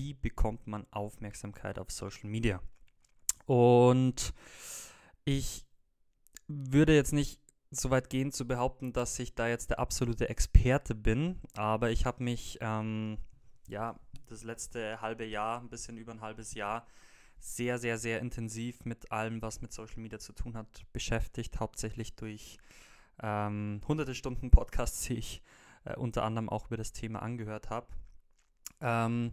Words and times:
wie 0.00 0.14
bekommt 0.14 0.66
man 0.66 0.86
Aufmerksamkeit 0.92 1.78
auf 1.78 1.90
Social 1.90 2.30
Media. 2.30 2.62
Und 3.44 4.32
ich 5.24 5.66
würde 6.48 6.94
jetzt 6.94 7.12
nicht 7.12 7.38
so 7.70 7.90
weit 7.90 8.08
gehen 8.08 8.32
zu 8.32 8.46
behaupten, 8.46 8.94
dass 8.94 9.18
ich 9.18 9.34
da 9.34 9.46
jetzt 9.46 9.68
der 9.70 9.78
absolute 9.78 10.30
Experte 10.30 10.94
bin, 10.94 11.38
aber 11.54 11.90
ich 11.90 12.06
habe 12.06 12.24
mich 12.24 12.58
ähm, 12.62 13.18
ja 13.68 14.00
das 14.26 14.42
letzte 14.42 15.02
halbe 15.02 15.26
Jahr, 15.26 15.60
ein 15.60 15.68
bisschen 15.68 15.98
über 15.98 16.12
ein 16.12 16.22
halbes 16.22 16.54
Jahr, 16.54 16.86
sehr, 17.38 17.78
sehr, 17.78 17.98
sehr 17.98 18.20
intensiv 18.20 18.86
mit 18.86 19.12
allem, 19.12 19.42
was 19.42 19.60
mit 19.60 19.72
Social 19.72 20.00
Media 20.00 20.18
zu 20.18 20.32
tun 20.32 20.56
hat, 20.56 20.86
beschäftigt, 20.94 21.60
hauptsächlich 21.60 22.16
durch 22.16 22.56
ähm, 23.22 23.82
hunderte 23.86 24.14
Stunden 24.14 24.50
Podcasts, 24.50 25.02
die 25.02 25.14
ich 25.14 25.42
äh, 25.84 25.94
unter 25.96 26.22
anderem 26.22 26.48
auch 26.48 26.68
über 26.68 26.78
das 26.78 26.92
Thema 26.92 27.20
angehört 27.20 27.68
habe. 27.68 27.88
Ähm, 28.80 29.32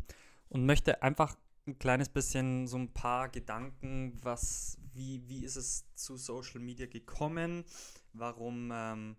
und 0.50 0.66
möchte 0.66 1.02
einfach 1.04 1.36
ein 1.68 1.77
kleines 1.80 2.09
bisschen 2.09 2.67
so 2.67 2.77
ein 2.77 2.94
paar 2.94 3.30
Gedanken, 3.30 4.17
was, 4.21 4.77
wie, 4.94 5.27
wie 5.27 5.44
ist 5.44 5.58
es 5.58 5.85
zu 5.94 6.16
Social 6.17 6.62
Media 6.62 6.85
gekommen? 6.85 7.66
Warum, 8.13 8.71
ähm, 8.73 9.18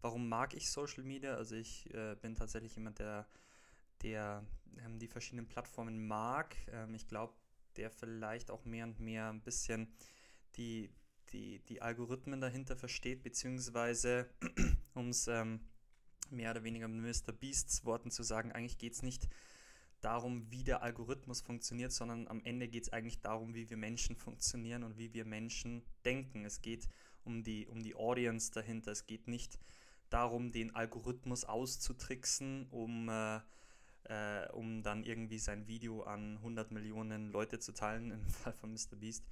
warum 0.00 0.28
mag 0.28 0.54
ich 0.54 0.70
Social 0.70 1.04
Media? 1.04 1.34
Also 1.34 1.56
ich 1.56 1.92
äh, 1.94 2.16
bin 2.20 2.34
tatsächlich 2.34 2.74
jemand, 2.74 2.98
der, 2.98 3.28
der 4.02 4.44
ähm, 4.78 4.98
die 4.98 5.08
verschiedenen 5.08 5.46
Plattformen 5.46 6.06
mag. 6.06 6.56
Ähm, 6.72 6.94
ich 6.94 7.06
glaube, 7.06 7.34
der 7.76 7.90
vielleicht 7.90 8.50
auch 8.50 8.64
mehr 8.64 8.84
und 8.84 8.98
mehr 8.98 9.28
ein 9.28 9.42
bisschen 9.42 9.92
die, 10.56 10.90
die, 11.32 11.60
die 11.66 11.82
Algorithmen 11.82 12.40
dahinter 12.40 12.76
versteht, 12.76 13.22
beziehungsweise 13.22 14.30
um 14.94 15.10
es 15.10 15.28
ähm, 15.28 15.60
mehr 16.30 16.50
oder 16.50 16.64
weniger 16.64 16.88
mit 16.88 17.26
Mr. 17.26 17.32
Beasts 17.32 17.84
Worten 17.84 18.10
zu 18.10 18.22
sagen, 18.22 18.52
eigentlich 18.52 18.78
geht 18.78 18.94
es 18.94 19.02
nicht 19.02 19.28
darum, 20.00 20.50
wie 20.50 20.64
der 20.64 20.82
Algorithmus 20.82 21.40
funktioniert, 21.40 21.92
sondern 21.92 22.28
am 22.28 22.42
Ende 22.44 22.68
geht 22.68 22.84
es 22.84 22.92
eigentlich 22.92 23.20
darum, 23.20 23.54
wie 23.54 23.70
wir 23.70 23.76
Menschen 23.76 24.16
funktionieren 24.16 24.82
und 24.82 24.98
wie 24.98 25.12
wir 25.12 25.24
Menschen 25.24 25.82
denken. 26.04 26.44
Es 26.44 26.62
geht 26.62 26.88
um 27.24 27.42
die, 27.42 27.66
um 27.66 27.82
die 27.82 27.94
Audience 27.94 28.50
dahinter. 28.52 28.92
Es 28.92 29.06
geht 29.06 29.28
nicht 29.28 29.58
darum, 30.08 30.52
den 30.52 30.74
Algorithmus 30.74 31.44
auszutricksen, 31.44 32.66
um, 32.70 33.08
äh, 33.08 33.40
äh, 34.04 34.48
um 34.52 34.82
dann 34.82 35.04
irgendwie 35.04 35.38
sein 35.38 35.66
Video 35.66 36.02
an 36.02 36.36
100 36.38 36.70
Millionen 36.72 37.30
Leute 37.30 37.58
zu 37.58 37.72
teilen, 37.72 38.10
im 38.12 38.28
Fall 38.28 38.52
von 38.54 38.72
Mr. 38.72 38.96
Beast, 38.96 39.24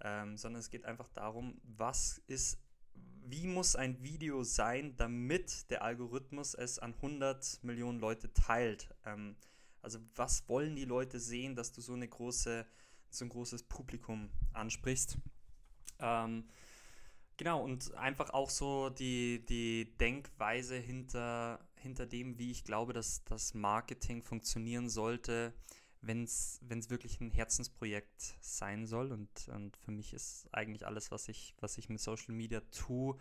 ähm, 0.00 0.36
sondern 0.36 0.60
es 0.60 0.70
geht 0.70 0.84
einfach 0.84 1.08
darum, 1.10 1.60
was 1.62 2.22
ist, 2.26 2.58
wie 3.22 3.46
muss 3.46 3.76
ein 3.76 4.02
Video 4.02 4.42
sein, 4.42 4.96
damit 4.96 5.70
der 5.70 5.82
Algorithmus 5.82 6.54
es 6.54 6.78
an 6.78 6.94
100 6.94 7.62
Millionen 7.62 8.00
Leute 8.00 8.32
teilt. 8.32 8.94
Ähm, 9.04 9.36
also 9.82 9.98
was 10.14 10.48
wollen 10.48 10.76
die 10.76 10.84
Leute 10.84 11.18
sehen, 11.18 11.54
dass 11.54 11.72
du 11.72 11.80
so 11.80 11.94
eine 11.94 12.08
große, 12.08 12.66
so 13.10 13.24
ein 13.24 13.28
großes 13.28 13.64
Publikum 13.64 14.30
ansprichst? 14.52 15.18
Ähm, 15.98 16.48
genau, 17.36 17.62
und 17.62 17.94
einfach 17.94 18.30
auch 18.30 18.50
so 18.50 18.90
die, 18.90 19.44
die 19.46 19.96
Denkweise 19.98 20.76
hinter, 20.76 21.66
hinter 21.76 22.06
dem, 22.06 22.38
wie 22.38 22.50
ich 22.50 22.64
glaube, 22.64 22.92
dass 22.92 23.24
das 23.24 23.54
Marketing 23.54 24.22
funktionieren 24.22 24.88
sollte, 24.88 25.54
wenn 26.02 26.24
es 26.24 26.60
wirklich 26.90 27.20
ein 27.20 27.30
Herzensprojekt 27.30 28.36
sein 28.40 28.86
soll. 28.86 29.12
Und, 29.12 29.48
und 29.48 29.76
für 29.76 29.90
mich 29.90 30.14
ist 30.14 30.48
eigentlich 30.52 30.86
alles, 30.86 31.10
was 31.10 31.28
ich, 31.28 31.54
was 31.60 31.78
ich 31.78 31.88
mit 31.88 32.00
Social 32.00 32.34
Media 32.34 32.60
tue, 32.70 33.18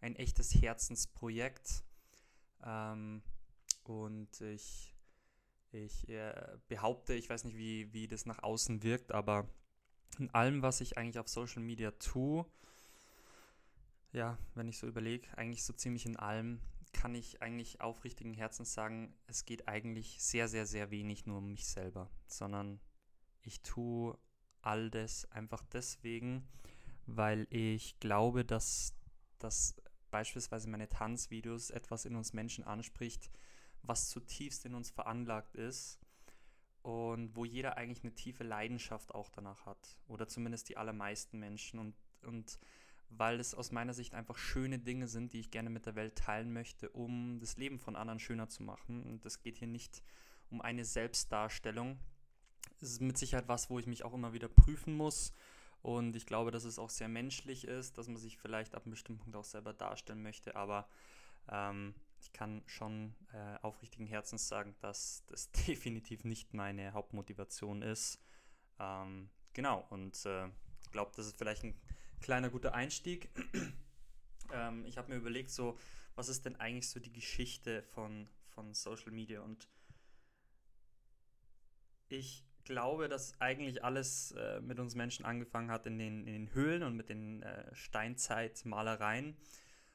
ein 0.00 0.16
echtes 0.16 0.54
Herzensprojekt. 0.54 1.84
Ähm, 2.64 3.22
und 3.84 4.40
ich 4.40 4.93
ich 5.74 6.08
äh, 6.08 6.58
behaupte, 6.68 7.14
ich 7.14 7.28
weiß 7.28 7.44
nicht, 7.44 7.56
wie, 7.56 7.92
wie 7.92 8.08
das 8.08 8.26
nach 8.26 8.42
außen 8.42 8.82
wirkt, 8.82 9.12
aber 9.12 9.48
in 10.18 10.30
allem, 10.30 10.62
was 10.62 10.80
ich 10.80 10.96
eigentlich 10.96 11.18
auf 11.18 11.28
Social 11.28 11.62
Media 11.62 11.90
tue, 11.92 12.46
ja, 14.12 14.38
wenn 14.54 14.68
ich 14.68 14.78
so 14.78 14.86
überlege, 14.86 15.26
eigentlich 15.36 15.64
so 15.64 15.72
ziemlich 15.72 16.06
in 16.06 16.16
allem, 16.16 16.60
kann 16.92 17.14
ich 17.16 17.42
eigentlich 17.42 17.80
aufrichtigen 17.80 18.34
Herzens 18.34 18.72
sagen, 18.72 19.12
es 19.26 19.44
geht 19.44 19.66
eigentlich 19.66 20.22
sehr, 20.22 20.46
sehr, 20.46 20.64
sehr 20.64 20.90
wenig 20.92 21.26
nur 21.26 21.38
um 21.38 21.48
mich 21.48 21.66
selber, 21.66 22.08
sondern 22.26 22.80
ich 23.42 23.60
tue 23.62 24.16
all 24.62 24.90
das 24.90 25.30
einfach 25.32 25.64
deswegen, 25.64 26.46
weil 27.06 27.48
ich 27.50 27.98
glaube, 27.98 28.44
dass, 28.44 28.94
dass 29.38 29.74
beispielsweise 30.10 30.68
meine 30.68 30.88
Tanzvideos 30.88 31.70
etwas 31.70 32.04
in 32.04 32.14
uns 32.14 32.32
Menschen 32.32 32.62
anspricht, 32.64 33.30
was 33.86 34.08
zutiefst 34.08 34.64
in 34.64 34.74
uns 34.74 34.90
veranlagt 34.90 35.54
ist 35.54 35.98
und 36.82 37.34
wo 37.34 37.44
jeder 37.44 37.76
eigentlich 37.76 38.04
eine 38.04 38.14
tiefe 38.14 38.44
Leidenschaft 38.44 39.14
auch 39.14 39.30
danach 39.30 39.64
hat. 39.66 39.98
Oder 40.06 40.28
zumindest 40.28 40.68
die 40.68 40.76
allermeisten 40.76 41.38
Menschen. 41.38 41.78
Und, 41.78 41.94
und 42.22 42.58
weil 43.08 43.40
es 43.40 43.54
aus 43.54 43.72
meiner 43.72 43.94
Sicht 43.94 44.14
einfach 44.14 44.36
schöne 44.36 44.78
Dinge 44.78 45.08
sind, 45.08 45.32
die 45.32 45.40
ich 45.40 45.50
gerne 45.50 45.70
mit 45.70 45.86
der 45.86 45.94
Welt 45.94 46.16
teilen 46.16 46.52
möchte, 46.52 46.90
um 46.90 47.38
das 47.40 47.56
Leben 47.56 47.78
von 47.78 47.96
anderen 47.96 48.18
schöner 48.18 48.48
zu 48.48 48.62
machen. 48.62 49.02
Und 49.04 49.24
es 49.24 49.40
geht 49.40 49.56
hier 49.56 49.68
nicht 49.68 50.02
um 50.50 50.60
eine 50.60 50.84
Selbstdarstellung. 50.84 51.98
Es 52.80 52.90
ist 52.90 53.00
mit 53.00 53.16
Sicherheit 53.16 53.48
was, 53.48 53.70
wo 53.70 53.78
ich 53.78 53.86
mich 53.86 54.04
auch 54.04 54.12
immer 54.12 54.32
wieder 54.32 54.48
prüfen 54.48 54.94
muss. 54.94 55.32
Und 55.80 56.16
ich 56.16 56.26
glaube, 56.26 56.50
dass 56.50 56.64
es 56.64 56.78
auch 56.78 56.90
sehr 56.90 57.08
menschlich 57.08 57.66
ist, 57.66 57.98
dass 57.98 58.08
man 58.08 58.16
sich 58.16 58.36
vielleicht 58.36 58.74
ab 58.74 58.84
einem 58.84 58.92
bestimmten 58.92 59.22
Punkt 59.22 59.36
auch 59.36 59.44
selber 59.44 59.72
darstellen 59.72 60.22
möchte. 60.22 60.56
Aber 60.56 60.86
ähm, 61.48 61.94
ich 62.24 62.32
kann 62.32 62.62
schon 62.66 63.14
äh, 63.32 63.58
aufrichtigen 63.60 64.06
Herzens 64.06 64.48
sagen, 64.48 64.74
dass 64.80 65.24
das 65.26 65.50
definitiv 65.66 66.24
nicht 66.24 66.54
meine 66.54 66.92
Hauptmotivation 66.92 67.82
ist. 67.82 68.18
Ähm, 68.78 69.28
genau, 69.52 69.86
und 69.90 70.24
äh, 70.24 70.48
glaube, 70.90 71.12
das 71.16 71.26
ist 71.26 71.36
vielleicht 71.36 71.64
ein 71.64 71.78
kleiner 72.22 72.48
guter 72.48 72.72
Einstieg. 72.72 73.28
ähm, 74.52 74.86
ich 74.86 74.96
habe 74.96 75.12
mir 75.12 75.18
überlegt, 75.18 75.50
so, 75.50 75.78
was 76.14 76.28
ist 76.28 76.46
denn 76.46 76.56
eigentlich 76.56 76.88
so 76.88 76.98
die 76.98 77.12
Geschichte 77.12 77.82
von, 77.82 78.28
von 78.46 78.72
Social 78.72 79.12
Media? 79.12 79.42
Und 79.42 79.68
ich 82.08 82.46
glaube, 82.64 83.08
dass 83.08 83.38
eigentlich 83.40 83.84
alles 83.84 84.32
äh, 84.32 84.60
mit 84.60 84.78
uns 84.78 84.94
Menschen 84.94 85.26
angefangen 85.26 85.70
hat 85.70 85.84
in 85.86 85.98
den, 85.98 86.26
in 86.26 86.32
den 86.32 86.54
Höhlen 86.54 86.84
und 86.84 86.96
mit 86.96 87.10
den 87.10 87.42
äh, 87.42 87.74
Steinzeitmalereien. 87.74 89.36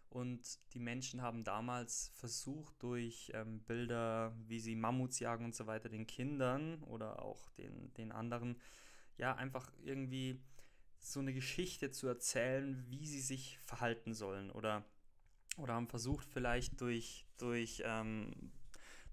Und 0.09 0.59
die 0.73 0.79
Menschen 0.79 1.21
haben 1.21 1.43
damals 1.43 2.11
versucht, 2.15 2.81
durch 2.81 3.31
ähm, 3.35 3.61
Bilder, 3.61 4.35
wie 4.47 4.59
sie 4.59 4.75
Mammuts 4.75 5.19
jagen 5.19 5.45
und 5.45 5.55
so 5.55 5.67
weiter, 5.67 5.87
den 5.87 6.07
Kindern 6.07 6.81
oder 6.83 7.21
auch 7.21 7.49
den, 7.51 7.93
den 7.93 8.11
anderen, 8.11 8.59
ja, 9.17 9.35
einfach 9.35 9.71
irgendwie 9.83 10.41
so 10.97 11.19
eine 11.19 11.33
Geschichte 11.33 11.91
zu 11.91 12.07
erzählen, 12.07 12.83
wie 12.89 13.05
sie 13.05 13.21
sich 13.21 13.59
verhalten 13.59 14.15
sollen. 14.15 14.49
Oder, 14.49 14.83
oder 15.57 15.73
haben 15.73 15.87
versucht, 15.87 16.27
vielleicht 16.27 16.81
durch, 16.81 17.27
durch, 17.37 17.83
ähm, 17.85 18.51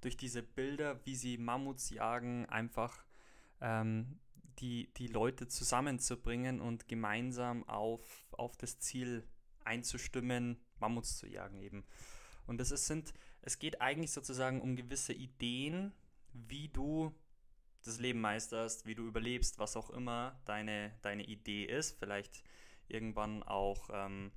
durch 0.00 0.16
diese 0.16 0.42
Bilder, 0.42 1.04
wie 1.04 1.14
sie 1.14 1.36
Mammuts 1.36 1.90
jagen, 1.90 2.46
einfach 2.46 3.04
ähm, 3.60 4.18
die, 4.58 4.92
die 4.94 5.08
Leute 5.08 5.46
zusammenzubringen 5.46 6.60
und 6.60 6.88
gemeinsam 6.88 7.68
auf, 7.68 8.26
auf 8.32 8.56
das 8.56 8.78
Ziel 8.78 9.28
einzustimmen, 9.64 10.58
Mammuts 10.81 11.16
zu 11.19 11.26
jagen 11.26 11.59
eben. 11.59 11.84
Und 12.47 12.59
das 12.59 12.70
ist, 12.70 12.87
sind, 12.87 13.12
es 13.42 13.59
geht 13.59 13.81
eigentlich 13.81 14.12
sozusagen 14.12 14.60
um 14.60 14.76
gewisse 14.76 15.12
Ideen, 15.12 15.92
wie 16.32 16.69
du 16.69 17.12
das 17.84 17.98
Leben 17.98 18.20
meisterst, 18.20 18.86
wie 18.86 18.94
du 18.94 19.06
überlebst, 19.06 19.59
was 19.59 19.76
auch 19.76 19.91
immer 19.91 20.41
deine, 20.44 20.92
deine 21.03 21.25
Idee 21.25 21.65
ist. 21.65 21.98
Vielleicht 21.98 22.42
irgendwann 22.88 23.42
auch 23.42 23.88
ähm, 23.92 24.32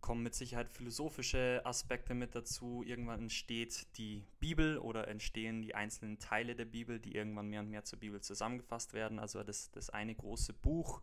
kommen 0.00 0.22
mit 0.22 0.34
Sicherheit 0.34 0.70
philosophische 0.70 1.60
Aspekte 1.64 2.14
mit 2.14 2.34
dazu. 2.34 2.82
Irgendwann 2.84 3.20
entsteht 3.20 3.86
die 3.98 4.24
Bibel 4.38 4.78
oder 4.78 5.08
entstehen 5.08 5.62
die 5.62 5.74
einzelnen 5.74 6.18
Teile 6.18 6.54
der 6.54 6.64
Bibel, 6.64 6.98
die 6.98 7.14
irgendwann 7.14 7.48
mehr 7.48 7.60
und 7.60 7.70
mehr 7.70 7.84
zur 7.84 7.98
Bibel 7.98 8.20
zusammengefasst 8.20 8.94
werden. 8.94 9.18
Also 9.18 9.42
das, 9.42 9.70
das 9.70 9.90
eine 9.90 10.14
große 10.14 10.54
Buch. 10.54 11.02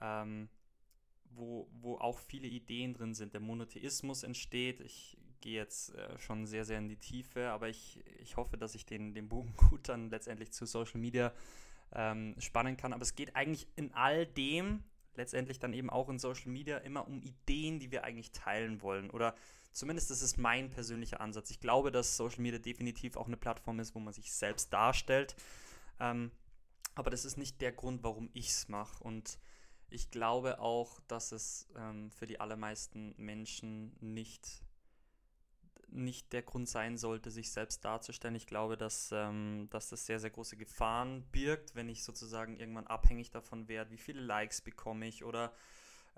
Ähm, 0.00 0.48
wo, 1.30 1.68
wo 1.80 1.96
auch 1.96 2.18
viele 2.18 2.48
Ideen 2.48 2.94
drin 2.94 3.14
sind. 3.14 3.32
Der 3.34 3.40
Monotheismus 3.40 4.22
entsteht. 4.22 4.80
Ich 4.80 5.16
gehe 5.40 5.54
jetzt 5.54 5.94
äh, 5.94 6.18
schon 6.18 6.46
sehr, 6.46 6.64
sehr 6.64 6.78
in 6.78 6.88
die 6.88 6.96
Tiefe, 6.96 7.50
aber 7.50 7.68
ich, 7.68 8.02
ich 8.20 8.36
hoffe, 8.36 8.56
dass 8.56 8.74
ich 8.74 8.86
den, 8.86 9.14
den 9.14 9.28
Bogen 9.28 9.54
gut 9.70 9.88
dann 9.88 10.10
letztendlich 10.10 10.52
zu 10.52 10.66
Social 10.66 11.00
Media 11.00 11.32
ähm, 11.92 12.34
spannen 12.38 12.76
kann. 12.76 12.92
Aber 12.92 13.02
es 13.02 13.14
geht 13.14 13.36
eigentlich 13.36 13.68
in 13.76 13.92
all 13.94 14.26
dem, 14.26 14.82
letztendlich 15.14 15.58
dann 15.58 15.72
eben 15.72 15.90
auch 15.90 16.08
in 16.08 16.18
Social 16.18 16.50
Media, 16.50 16.78
immer 16.78 17.06
um 17.06 17.20
Ideen, 17.22 17.78
die 17.80 17.90
wir 17.90 18.04
eigentlich 18.04 18.32
teilen 18.32 18.82
wollen. 18.82 19.10
Oder 19.10 19.34
zumindest 19.72 20.10
das 20.10 20.22
ist 20.22 20.38
mein 20.38 20.70
persönlicher 20.70 21.20
Ansatz. 21.20 21.50
Ich 21.50 21.60
glaube, 21.60 21.90
dass 21.90 22.16
Social 22.16 22.40
Media 22.40 22.58
definitiv 22.58 23.16
auch 23.16 23.26
eine 23.26 23.36
Plattform 23.36 23.80
ist, 23.80 23.94
wo 23.94 24.00
man 24.00 24.12
sich 24.12 24.32
selbst 24.32 24.72
darstellt. 24.72 25.36
Ähm, 26.00 26.30
aber 26.94 27.10
das 27.10 27.24
ist 27.24 27.36
nicht 27.36 27.60
der 27.60 27.72
Grund, 27.72 28.02
warum 28.02 28.28
ich 28.32 28.48
es 28.48 28.68
mache. 28.68 29.02
Und 29.04 29.38
ich 29.90 30.10
glaube 30.10 30.60
auch, 30.60 31.00
dass 31.08 31.32
es 31.32 31.68
ähm, 31.76 32.10
für 32.10 32.26
die 32.26 32.40
allermeisten 32.40 33.14
Menschen 33.16 33.96
nicht 34.00 34.62
nicht 35.90 36.32
der 36.32 36.42
Grund 36.42 36.68
sein 36.68 36.98
sollte, 36.98 37.30
sich 37.30 37.50
selbst 37.50 37.84
darzustellen. 37.84 38.34
Ich 38.34 38.46
glaube, 38.46 38.76
dass, 38.76 39.10
ähm, 39.12 39.68
dass 39.70 39.88
das 39.88 40.04
sehr, 40.04 40.20
sehr 40.20 40.30
große 40.30 40.56
Gefahren 40.56 41.24
birgt, 41.32 41.74
wenn 41.74 41.88
ich 41.88 42.04
sozusagen 42.04 42.58
irgendwann 42.58 42.86
abhängig 42.86 43.30
davon 43.30 43.68
werde, 43.68 43.90
wie 43.90 43.96
viele 43.96 44.20
Likes 44.20 44.60
bekomme 44.60 45.06
ich 45.06 45.24
oder 45.24 45.52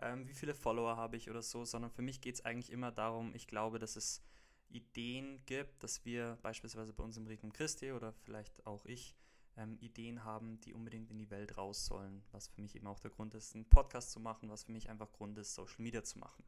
ähm, 0.00 0.26
wie 0.28 0.34
viele 0.34 0.54
Follower 0.54 0.96
habe 0.96 1.16
ich 1.16 1.30
oder 1.30 1.42
so, 1.42 1.64
sondern 1.64 1.90
für 1.90 2.02
mich 2.02 2.20
geht 2.20 2.36
es 2.36 2.44
eigentlich 2.44 2.72
immer 2.72 2.90
darum, 2.90 3.34
ich 3.34 3.46
glaube, 3.46 3.78
dass 3.78 3.96
es 3.96 4.22
Ideen 4.70 5.40
gibt, 5.46 5.82
dass 5.82 6.04
wir 6.04 6.38
beispielsweise 6.42 6.92
bei 6.92 7.02
uns 7.02 7.16
im 7.16 7.26
Regnum 7.26 7.52
Christi 7.52 7.92
oder 7.92 8.12
vielleicht 8.12 8.66
auch 8.66 8.84
ich 8.86 9.16
ähm, 9.56 9.76
Ideen 9.80 10.24
haben, 10.24 10.60
die 10.60 10.72
unbedingt 10.72 11.10
in 11.10 11.18
die 11.18 11.30
Welt 11.30 11.56
raus 11.56 11.86
sollen, 11.86 12.22
was 12.32 12.48
für 12.48 12.60
mich 12.60 12.76
eben 12.76 12.86
auch 12.86 13.00
der 13.00 13.10
Grund 13.10 13.34
ist, 13.34 13.54
einen 13.54 13.64
Podcast 13.64 14.12
zu 14.12 14.20
machen, 14.20 14.50
was 14.50 14.64
für 14.64 14.72
mich 14.72 14.88
einfach 14.88 15.12
Grund 15.12 15.38
ist, 15.38 15.54
Social 15.54 15.82
Media 15.82 16.02
zu 16.02 16.18
machen. 16.18 16.44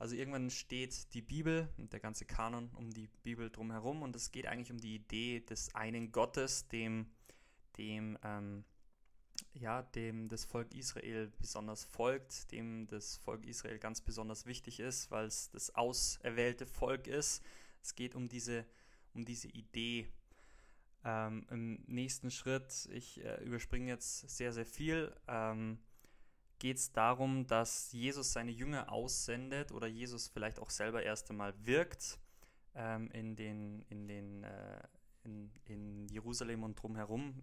Also 0.00 0.14
irgendwann 0.14 0.48
steht 0.48 1.12
die 1.12 1.20
Bibel 1.20 1.68
und 1.76 1.92
der 1.92 2.00
ganze 2.00 2.24
Kanon 2.24 2.70
um 2.74 2.90
die 2.90 3.08
Bibel 3.22 3.50
drumherum 3.50 4.00
und 4.02 4.16
es 4.16 4.32
geht 4.32 4.46
eigentlich 4.46 4.70
um 4.72 4.80
die 4.80 4.94
Idee 4.94 5.40
des 5.40 5.74
einen 5.74 6.10
Gottes, 6.10 6.68
dem, 6.68 7.10
dem, 7.76 8.16
ähm, 8.24 8.64
ja, 9.52 9.82
dem 9.82 10.28
das 10.28 10.46
Volk 10.46 10.72
Israel 10.74 11.30
besonders 11.38 11.84
folgt, 11.84 12.50
dem 12.50 12.86
das 12.86 13.18
Volk 13.18 13.44
Israel 13.44 13.78
ganz 13.78 14.00
besonders 14.00 14.46
wichtig 14.46 14.80
ist, 14.80 15.10
weil 15.10 15.26
es 15.26 15.50
das 15.50 15.74
auserwählte 15.74 16.66
Volk 16.66 17.06
ist. 17.06 17.42
Es 17.82 17.94
geht 17.94 18.14
um 18.14 18.26
diese, 18.26 18.64
um 19.12 19.26
diese 19.26 19.48
Idee. 19.48 20.08
Ähm, 21.04 21.46
Im 21.50 21.84
nächsten 21.86 22.30
Schritt, 22.30 22.88
ich 22.92 23.24
äh, 23.24 23.42
überspringe 23.42 23.88
jetzt 23.88 24.28
sehr, 24.28 24.52
sehr 24.52 24.66
viel. 24.66 25.14
Ähm, 25.28 25.78
geht 26.58 26.76
es 26.76 26.92
darum, 26.92 27.46
dass 27.46 27.90
Jesus 27.92 28.32
seine 28.32 28.50
Jünger 28.50 28.92
aussendet 28.92 29.72
oder 29.72 29.86
Jesus 29.86 30.28
vielleicht 30.28 30.58
auch 30.58 30.70
selber 30.70 31.02
erst 31.02 31.30
einmal 31.30 31.54
wirkt 31.64 32.18
ähm, 32.74 33.10
in, 33.12 33.34
den, 33.34 33.82
in, 33.88 34.08
den, 34.08 34.44
äh, 34.44 34.82
in, 35.24 35.50
in 35.64 36.08
Jerusalem 36.08 36.62
und 36.62 36.80
drumherum. 36.80 37.42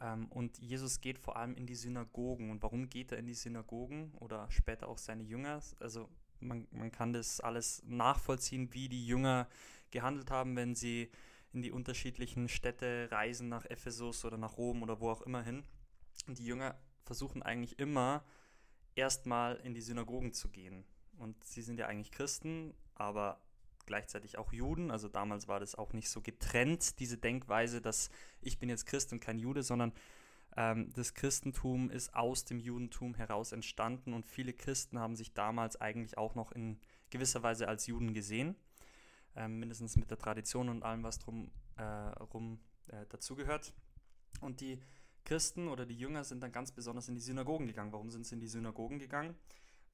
Ähm, 0.00 0.26
und 0.30 0.58
Jesus 0.58 1.02
geht 1.02 1.18
vor 1.18 1.36
allem 1.36 1.54
in 1.54 1.66
die 1.66 1.74
Synagogen. 1.74 2.50
Und 2.50 2.62
warum 2.62 2.88
geht 2.88 3.12
er 3.12 3.18
in 3.18 3.26
die 3.26 3.34
Synagogen 3.34 4.12
oder 4.18 4.50
später 4.50 4.88
auch 4.88 4.98
seine 4.98 5.22
Jünger? 5.22 5.60
Also 5.78 6.08
man, 6.40 6.66
man 6.70 6.90
kann 6.90 7.12
das 7.12 7.40
alles 7.40 7.82
nachvollziehen, 7.86 8.72
wie 8.72 8.88
die 8.88 9.06
Jünger 9.06 9.48
gehandelt 9.90 10.30
haben, 10.30 10.56
wenn 10.56 10.74
sie 10.74 11.10
in 11.52 11.62
die 11.62 11.72
unterschiedlichen 11.72 12.48
Städte 12.48 13.08
reisen, 13.10 13.48
nach 13.48 13.64
Ephesus 13.64 14.24
oder 14.24 14.36
nach 14.36 14.56
Rom 14.56 14.82
oder 14.82 15.00
wo 15.00 15.10
auch 15.10 15.22
immer 15.22 15.42
hin. 15.42 15.64
Und 16.26 16.38
die 16.38 16.44
Jünger 16.44 16.78
versuchen 17.04 17.42
eigentlich 17.42 17.78
immer 17.78 18.24
erstmal 18.94 19.56
in 19.56 19.74
die 19.74 19.80
Synagogen 19.80 20.32
zu 20.32 20.48
gehen. 20.48 20.84
Und 21.18 21.42
sie 21.44 21.62
sind 21.62 21.78
ja 21.78 21.86
eigentlich 21.86 22.12
Christen, 22.12 22.74
aber 22.94 23.40
gleichzeitig 23.86 24.38
auch 24.38 24.52
Juden. 24.52 24.90
Also 24.90 25.08
damals 25.08 25.48
war 25.48 25.60
das 25.60 25.74
auch 25.74 25.92
nicht 25.92 26.08
so 26.08 26.20
getrennt, 26.20 26.98
diese 27.00 27.18
Denkweise, 27.18 27.80
dass 27.80 28.10
ich 28.40 28.58
bin 28.58 28.68
jetzt 28.68 28.86
Christ 28.86 29.12
und 29.12 29.20
kein 29.20 29.38
Jude, 29.38 29.62
sondern 29.62 29.92
ähm, 30.56 30.92
das 30.94 31.14
Christentum 31.14 31.90
ist 31.90 32.14
aus 32.14 32.44
dem 32.44 32.58
Judentum 32.58 33.14
heraus 33.14 33.52
entstanden 33.52 34.12
und 34.12 34.26
viele 34.26 34.52
Christen 34.52 34.98
haben 34.98 35.16
sich 35.16 35.32
damals 35.32 35.80
eigentlich 35.80 36.18
auch 36.18 36.34
noch 36.34 36.52
in 36.52 36.78
gewisser 37.10 37.42
Weise 37.42 37.68
als 37.68 37.86
Juden 37.86 38.14
gesehen, 38.14 38.56
ähm, 39.36 39.58
mindestens 39.58 39.96
mit 39.96 40.10
der 40.10 40.18
Tradition 40.18 40.68
und 40.68 40.82
allem, 40.82 41.02
was 41.02 41.18
drum 41.18 41.50
äh, 41.76 41.82
rum 41.82 42.60
äh, 42.88 43.06
dazugehört. 43.08 43.72
Und 44.40 44.60
die 44.60 44.80
Christen 45.24 45.68
oder 45.68 45.86
die 45.86 45.96
Jünger 45.96 46.24
sind 46.24 46.42
dann 46.42 46.52
ganz 46.52 46.72
besonders 46.72 47.08
in 47.08 47.14
die 47.14 47.20
Synagogen 47.20 47.66
gegangen. 47.66 47.92
Warum 47.92 48.10
sind 48.10 48.26
sie 48.26 48.34
in 48.34 48.40
die 48.40 48.48
Synagogen 48.48 48.98
gegangen? 48.98 49.34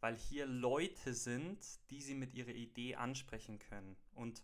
Weil 0.01 0.17
hier 0.17 0.47
Leute 0.47 1.15
sind, 1.15 1.59
die 1.91 2.01
sie 2.01 2.15
mit 2.15 2.35
ihrer 2.35 2.51
Idee 2.51 2.97
ansprechen 2.97 3.59
können. 3.59 3.97
Und 4.15 4.43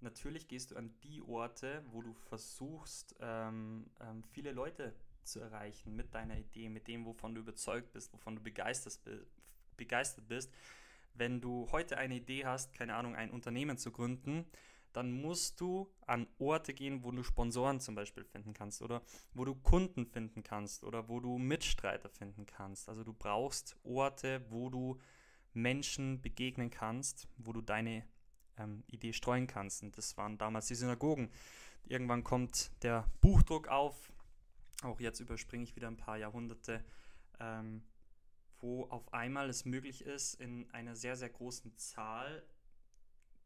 natürlich 0.00 0.48
gehst 0.48 0.70
du 0.70 0.76
an 0.76 0.94
die 1.02 1.22
Orte, 1.22 1.84
wo 1.90 2.02
du 2.02 2.12
versuchst, 2.12 3.14
ähm, 3.20 3.90
ähm, 4.00 4.22
viele 4.24 4.52
Leute 4.52 4.94
zu 5.22 5.40
erreichen 5.40 5.94
mit 5.94 6.14
deiner 6.14 6.36
Idee, 6.36 6.68
mit 6.68 6.88
dem, 6.88 7.04
wovon 7.04 7.34
du 7.34 7.40
überzeugt 7.40 7.92
bist, 7.92 8.12
wovon 8.12 8.36
du 8.36 8.42
begeistert, 8.42 8.98
begeistert 9.76 10.26
bist. 10.28 10.52
Wenn 11.18 11.40
du 11.40 11.68
heute 11.72 11.98
eine 11.98 12.16
Idee 12.16 12.44
hast, 12.46 12.72
keine 12.72 12.94
Ahnung, 12.94 13.16
ein 13.16 13.30
Unternehmen 13.30 13.76
zu 13.76 13.90
gründen, 13.90 14.46
dann 14.92 15.12
musst 15.12 15.60
du 15.60 15.92
an 16.06 16.26
Orte 16.38 16.72
gehen, 16.72 17.04
wo 17.04 17.10
du 17.10 17.22
Sponsoren 17.22 17.80
zum 17.80 17.94
Beispiel 17.94 18.24
finden 18.24 18.54
kannst 18.54 18.82
oder 18.82 19.02
wo 19.34 19.44
du 19.44 19.54
Kunden 19.54 20.06
finden 20.06 20.42
kannst 20.42 20.82
oder 20.84 21.08
wo 21.08 21.20
du 21.20 21.38
Mitstreiter 21.38 22.08
finden 22.08 22.46
kannst. 22.46 22.88
Also 22.88 23.04
du 23.04 23.12
brauchst 23.12 23.76
Orte, 23.84 24.44
wo 24.48 24.70
du 24.70 24.98
Menschen 25.52 26.20
begegnen 26.22 26.70
kannst, 26.70 27.28
wo 27.36 27.52
du 27.52 27.60
deine 27.60 28.04
ähm, 28.56 28.84
Idee 28.86 29.12
streuen 29.12 29.46
kannst. 29.46 29.82
Und 29.82 29.96
das 29.98 30.16
waren 30.16 30.38
damals 30.38 30.66
die 30.66 30.74
Synagogen. 30.74 31.30
Irgendwann 31.84 32.24
kommt 32.24 32.70
der 32.82 33.06
Buchdruck 33.20 33.68
auf. 33.68 34.12
Auch 34.82 35.00
jetzt 35.00 35.20
überspringe 35.20 35.64
ich 35.64 35.76
wieder 35.76 35.88
ein 35.88 35.96
paar 35.96 36.16
Jahrhunderte. 36.16 36.84
Ähm, 37.40 37.82
wo 38.60 38.84
auf 38.86 39.12
einmal 39.12 39.48
es 39.48 39.64
möglich 39.64 40.02
ist, 40.02 40.34
in 40.34 40.70
einer 40.70 40.96
sehr, 40.96 41.16
sehr 41.16 41.28
großen 41.28 41.76
Zahl 41.76 42.42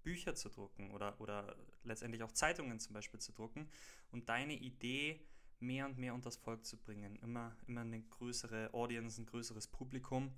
Bücher 0.03 0.35
zu 0.35 0.49
drucken 0.49 0.91
oder, 0.91 1.21
oder 1.21 1.57
letztendlich 1.85 2.23
auch 2.23 2.33
Zeitungen 2.33 2.81
zum 2.81 2.95
Beispiel 2.95 3.21
zu 3.21 3.33
drucken 3.33 3.69
und 4.11 4.29
deine 4.29 4.55
Idee 4.55 5.21
mehr 5.61 5.87
und 5.87 5.99
mehr 5.99 6.15
unter 6.15 6.25
das 6.25 6.37
Volk 6.37 6.67
zu 6.67 6.77
bringen. 6.77 7.17
Immer, 7.17 7.57
immer 7.67 7.83
eine 7.83 8.03
größere 8.03 8.75
Audience, 8.75 9.21
ein 9.21 9.27
größeres 9.27 9.69
Publikum. 9.69 10.33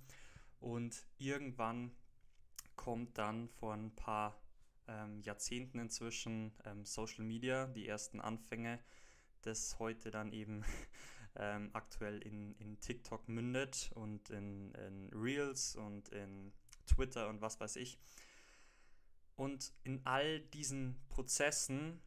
Und 0.59 1.05
irgendwann 1.17 1.91
kommt 2.75 3.17
dann 3.17 3.49
vor 3.49 3.73
ein 3.73 3.93
paar 3.95 4.39
ähm, 4.87 5.21
Jahrzehnten 5.21 5.79
inzwischen 5.79 6.53
ähm, 6.63 6.85
Social 6.85 7.25
Media, 7.25 7.67
die 7.67 7.87
ersten 7.87 8.19
Anfänge, 8.21 8.79
das 9.41 9.79
heute 9.79 10.11
dann 10.11 10.31
eben 10.31 10.63
ähm, 11.37 11.69
aktuell 11.73 12.19
in, 12.19 12.55
in 12.55 12.79
TikTok 12.79 13.27
mündet 13.27 13.91
und 13.95 14.29
in, 14.29 14.71
in 14.73 15.09
Reels 15.13 15.75
und 15.75 16.09
in 16.09 16.51
Twitter 16.85 17.29
und 17.29 17.41
was 17.41 17.59
weiß 17.59 17.75
ich. 17.77 17.99
Und 19.35 19.73
in 19.83 20.05
all 20.05 20.39
diesen 20.39 20.95
Prozessen 21.09 22.01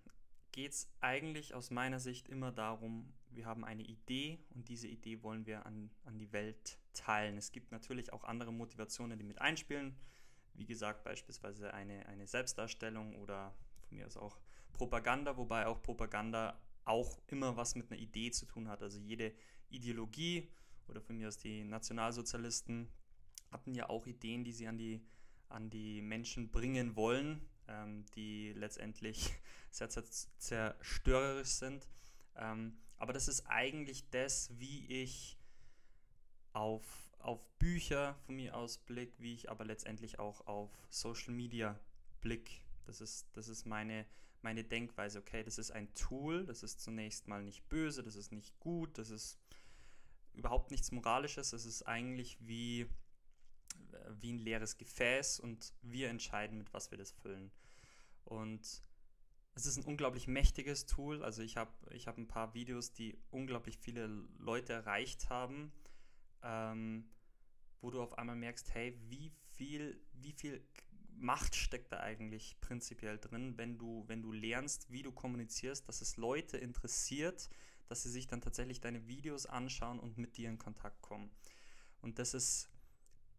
geht 0.52 0.72
es 0.72 0.90
eigentlich 1.00 1.54
aus 1.54 1.70
meiner 1.70 2.00
Sicht 2.00 2.28
immer 2.28 2.52
darum, 2.52 3.12
wir 3.30 3.46
haben 3.46 3.64
eine 3.64 3.82
Idee 3.82 4.38
und 4.54 4.69
diese 4.69 4.88
Idee 4.88 5.22
wollen 5.22 5.46
wir 5.46 5.66
an, 5.66 5.90
an 6.04 6.19
die 6.19 6.32
Welt 6.32 6.78
teilen. 6.94 7.36
Es 7.36 7.52
gibt 7.52 7.70
natürlich 7.70 8.12
auch 8.12 8.24
andere 8.24 8.52
Motivationen, 8.52 9.19
die 9.19 9.24
mit 9.24 9.40
einspielen. 9.40 9.96
Wie 10.54 10.66
gesagt, 10.66 11.04
beispielsweise 11.04 11.72
eine, 11.74 12.06
eine 12.06 12.26
Selbstdarstellung 12.26 13.14
oder 13.16 13.54
von 13.86 13.98
mir 13.98 14.06
aus 14.06 14.16
auch 14.16 14.38
Propaganda, 14.72 15.36
wobei 15.36 15.66
auch 15.66 15.82
Propaganda 15.82 16.58
auch 16.88 17.19
immer 17.26 17.56
was 17.56 17.75
mit 17.75 17.90
einer 17.90 18.00
Idee 18.00 18.31
zu 18.31 18.46
tun 18.46 18.69
hat. 18.69 18.82
Also 18.82 18.99
jede 18.99 19.32
Ideologie 19.70 20.48
oder 20.89 21.01
von 21.01 21.17
mir 21.17 21.29
aus 21.29 21.39
die 21.39 21.65
Nationalsozialisten 21.65 22.89
hatten 23.51 23.74
ja 23.74 23.89
auch 23.89 24.06
Ideen, 24.06 24.44
die 24.44 24.53
sie 24.53 24.67
an 24.67 24.79
die 24.79 25.01
an 25.48 25.70
die 25.70 26.03
Menschen 26.03 26.51
bringen 26.51 26.96
wollen, 26.96 27.41
ähm, 27.69 28.05
die 28.15 28.53
letztendlich 28.53 29.32
sehr 29.70 29.89
zerstörerisch 29.89 31.48
sind. 31.48 31.89
Ähm, 32.36 32.77
aber 32.96 33.12
das 33.12 33.29
ist 33.29 33.46
eigentlich 33.46 34.08
das, 34.10 34.51
wie 34.58 34.86
ich 34.86 35.39
auf, 36.53 36.84
auf 37.19 37.41
Bücher 37.58 38.17
von 38.27 38.36
mir 38.36 38.56
aus 38.56 38.79
blick, 38.79 39.15
wie 39.19 39.34
ich 39.34 39.51
aber 39.51 39.65
letztendlich 39.65 40.19
auch 40.19 40.46
auf 40.46 40.70
Social 40.91 41.32
Media 41.32 41.79
blick. 42.20 42.62
Das 42.86 43.01
ist, 43.01 43.27
das 43.34 43.48
ist 43.48 43.67
meine, 43.67 44.06
meine 44.42 44.64
Denkweise. 44.64 45.18
Okay, 45.18 45.42
das 45.42 45.58
ist 45.58 45.70
ein 45.70 45.92
Tool, 45.94 46.44
das 46.44 46.62
ist 46.62 46.80
zunächst 46.80 47.28
mal 47.28 47.42
nicht 47.42 47.68
böse, 47.68 48.02
das 48.02 48.16
ist 48.16 48.32
nicht 48.32 48.58
gut, 48.60 48.98
das 48.98 49.10
ist 49.10 49.38
überhaupt 50.34 50.70
nichts 50.70 50.92
Moralisches, 50.92 51.50
das 51.50 51.64
ist 51.64 51.82
eigentlich 51.82 52.38
wie 52.40 52.88
wie 54.20 54.32
ein 54.32 54.38
leeres 54.38 54.78
Gefäß 54.78 55.40
und 55.40 55.72
wir 55.82 56.08
entscheiden, 56.08 56.58
mit 56.58 56.72
was 56.72 56.90
wir 56.90 56.98
das 56.98 57.12
füllen. 57.12 57.50
Und 58.24 58.82
es 59.54 59.66
ist 59.66 59.76
ein 59.76 59.84
unglaublich 59.84 60.28
mächtiges 60.28 60.86
Tool. 60.86 61.22
Also 61.22 61.42
ich 61.42 61.56
habe 61.56 61.72
ich 61.92 62.06
hab 62.06 62.18
ein 62.18 62.28
paar 62.28 62.54
Videos, 62.54 62.92
die 62.92 63.18
unglaublich 63.30 63.78
viele 63.78 64.06
Leute 64.38 64.72
erreicht 64.72 65.30
haben, 65.30 65.72
ähm, 66.42 67.10
wo 67.80 67.90
du 67.90 68.02
auf 68.02 68.18
einmal 68.18 68.36
merkst, 68.36 68.72
hey, 68.74 68.98
wie 69.08 69.32
viel, 69.52 70.00
wie 70.12 70.32
viel 70.32 70.64
Macht 71.20 71.56
steckt 71.56 71.93
da 71.93 72.01
eigentlich 72.01 72.56
prinzipiell 72.60 73.19
drin, 73.19 73.56
wenn 73.56 73.79
du, 73.79 74.05
wenn 74.06 74.22
du 74.22 74.32
lernst, 74.32 74.91
wie 74.91 75.03
du 75.03 75.13
kommunizierst, 75.13 75.89
dass 75.89 76.01
es 76.01 76.17
Leute 76.17 76.56
interessiert, 76.56 77.48
dass 77.89 78.03
sie 78.03 78.10
sich 78.10 78.27
dann 78.27 78.41
tatsächlich 78.41 78.81
deine 78.81 79.06
Videos 79.06 79.46
anschauen 79.46 79.98
und 79.98 80.19
mit 80.19 80.37
dir 80.37 80.48
in 80.48 80.58
Kontakt 80.58 81.03
kommen. 81.03 81.31
Und 82.01 82.19
das 82.19 82.34
ist 82.34 82.69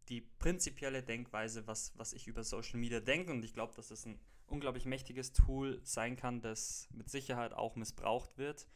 die 0.09 0.21
prinzipielle 0.21 1.03
Denkweise, 1.03 1.67
was, 1.67 1.93
was 1.95 2.13
ich 2.13 2.27
über 2.27 2.43
Social 2.43 2.79
Media 2.79 2.99
denke. 2.99 3.31
Und 3.31 3.43
ich 3.43 3.53
glaube, 3.53 3.73
dass 3.75 3.91
es 3.91 4.05
ein 4.05 4.19
unglaublich 4.47 4.85
mächtiges 4.85 5.33
Tool 5.33 5.79
sein 5.83 6.15
kann, 6.15 6.41
das 6.41 6.89
mit 6.91 7.09
Sicherheit 7.09 7.53
auch 7.53 7.75
missbraucht 7.75 8.37
wird. 8.37 8.67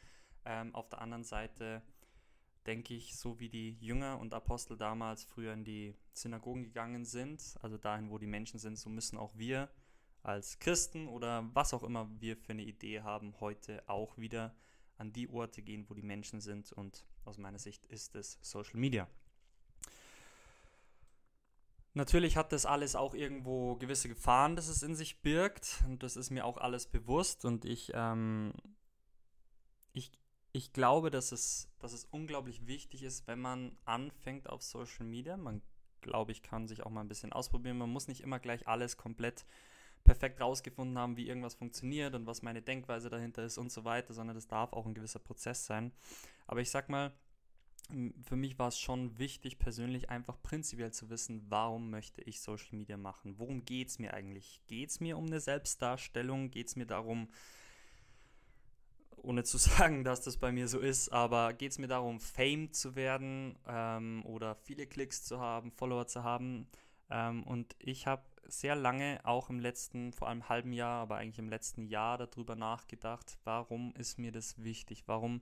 Ähm, 0.46 0.76
auf 0.76 0.90
der 0.90 1.02
anderen 1.02 1.24
Seite 1.24 1.82
denke 2.66 2.94
ich, 2.94 3.16
so 3.16 3.40
wie 3.40 3.50
die 3.50 3.78
Jünger 3.80 4.20
und 4.20 4.34
Apostel 4.34 4.78
damals 4.78 5.24
früher 5.24 5.54
in 5.54 5.64
die 5.64 5.96
Synagogen 6.14 6.64
gegangen 6.64 7.06
sind, 7.06 7.56
also 7.62 7.78
dahin, 7.78 8.10
wo 8.10 8.18
die 8.18 8.28
Menschen 8.28 8.60
sind, 8.60 8.78
so 8.78 8.90
müssen 8.90 9.18
auch 9.18 9.38
wir 9.38 9.70
als 10.24 10.60
Christen 10.60 11.08
oder 11.08 11.50
was 11.54 11.74
auch 11.74 11.84
immer 11.84 12.10
wir 12.20 12.38
für 12.38 12.54
eine 12.54 12.64
Idee 12.64 13.02
haben, 13.02 13.40
heute 13.40 13.84
auch 13.88 14.18
wieder 14.18 14.56
an 14.98 15.12
die 15.12 15.30
Orte 15.30 15.62
gehen, 15.62 15.86
wo 15.90 15.94
die 15.94 16.02
Menschen 16.02 16.40
sind. 16.40 16.72
Und 16.72 17.06
aus 17.26 17.38
meiner 17.38 17.60
Sicht 17.60 17.86
ist 17.88 18.16
es 18.16 18.40
Social 18.42 18.80
Media. 18.80 19.08
Natürlich 21.96 22.38
hat 22.38 22.52
das 22.52 22.66
alles 22.66 22.96
auch 22.96 23.14
irgendwo 23.14 23.76
gewisse 23.76 24.10
Gefahren, 24.10 24.56
dass 24.56 24.68
es 24.68 24.82
in 24.82 24.96
sich 24.96 25.22
birgt. 25.22 25.84
Und 25.86 26.02
das 26.02 26.16
ist 26.16 26.32
mir 26.32 26.46
auch 26.46 26.58
alles 26.58 26.88
bewusst. 26.88 27.46
Und 27.46 27.66
ich, 27.66 27.92
ähm, 27.94 28.54
ich, 29.92 30.12
ich 30.54 30.72
glaube, 30.72 31.10
dass 31.10 31.32
es, 31.32 31.68
dass 31.80 31.94
es 31.94 32.06
unglaublich 32.06 32.68
wichtig 32.68 33.04
ist, 33.04 33.28
wenn 33.28 33.40
man 33.40 33.76
anfängt 33.86 34.48
auf 34.48 34.62
Social 34.62 35.06
Media. 35.06 35.36
Man, 35.36 35.64
glaube 36.02 36.32
ich, 36.32 36.44
kann 36.44 36.68
sich 36.68 36.84
auch 36.84 36.92
mal 36.92 37.02
ein 37.02 37.08
bisschen 37.08 37.34
ausprobieren. 37.34 37.80
Man 37.80 37.90
muss 37.90 38.08
nicht 38.08 38.22
immer 38.22 38.40
gleich 38.40 38.68
alles 38.68 38.96
komplett 38.96 39.46
perfekt 40.04 40.40
rausgefunden 40.40 40.98
haben, 40.98 41.18
wie 41.18 41.28
irgendwas 41.28 41.56
funktioniert 41.56 42.14
und 42.14 42.28
was 42.28 42.44
meine 42.44 42.62
Denkweise 42.62 43.10
dahinter 43.10 43.44
ist 43.44 43.58
und 43.58 43.72
so 43.72 43.84
weiter, 43.84 44.14
sondern 44.14 44.36
das 44.36 44.48
darf 44.48 44.74
auch 44.74 44.86
ein 44.86 44.94
gewisser 44.94 45.20
Prozess 45.20 45.66
sein. 45.66 45.92
Aber 46.46 46.62
ich 46.62 46.70
sag 46.70 46.88
mal, 46.88 47.14
für 48.22 48.36
mich 48.36 48.60
war 48.60 48.68
es 48.68 48.80
schon 48.80 49.18
wichtig, 49.18 49.58
persönlich 49.58 50.10
einfach 50.10 50.42
prinzipiell 50.42 50.92
zu 50.92 51.10
wissen, 51.10 51.44
warum 51.50 51.90
möchte 51.90 52.22
ich 52.22 52.42
Social 52.42 52.78
Media 52.78 52.98
machen? 52.98 53.40
Worum 53.40 53.66
geht 53.66 53.90
es 53.90 54.00
mir 54.00 54.14
eigentlich? 54.14 54.62
Geht 54.68 54.90
es 54.90 55.00
mir 55.00 55.18
um 55.18 55.26
eine 55.26 55.40
Selbstdarstellung? 55.40 56.52
Geht 56.52 56.68
es 56.68 56.76
mir 56.76 56.86
darum, 56.86 57.30
ohne 59.24 59.44
zu 59.44 59.58
sagen, 59.58 60.04
dass 60.04 60.22
das 60.22 60.38
bei 60.38 60.52
mir 60.52 60.68
so 60.68 60.80
ist, 60.80 61.10
aber 61.10 61.54
geht 61.54 61.72
es 61.72 61.80
mir 61.80 61.88
darum, 61.88 62.20
Fame 62.20 62.72
zu 62.72 62.96
werden 62.96 63.58
ähm, 63.68 64.24
oder 64.26 64.56
viele 64.56 64.86
Klicks 64.86 65.24
zu 65.24 65.40
haben, 65.40 65.72
Follower 65.72 66.06
zu 66.06 66.24
haben? 66.24 66.68
Ähm, 67.10 67.44
und 67.44 67.76
ich 67.80 68.08
habe 68.08 68.24
sehr 68.46 68.76
lange, 68.76 69.20
auch 69.24 69.50
im 69.50 69.60
letzten, 69.60 70.14
vor 70.14 70.28
allem 70.28 70.50
halben 70.50 70.74
Jahr, 70.74 71.02
aber 71.02 71.18
eigentlich 71.18 71.40
im 71.40 71.50
letzten 71.50 71.86
Jahr 71.86 72.18
darüber 72.18 72.56
nachgedacht, 72.56 73.38
warum 73.44 73.94
ist 73.96 74.20
mir 74.20 74.32
das 74.32 74.62
wichtig? 74.64 75.04
Warum, 75.08 75.42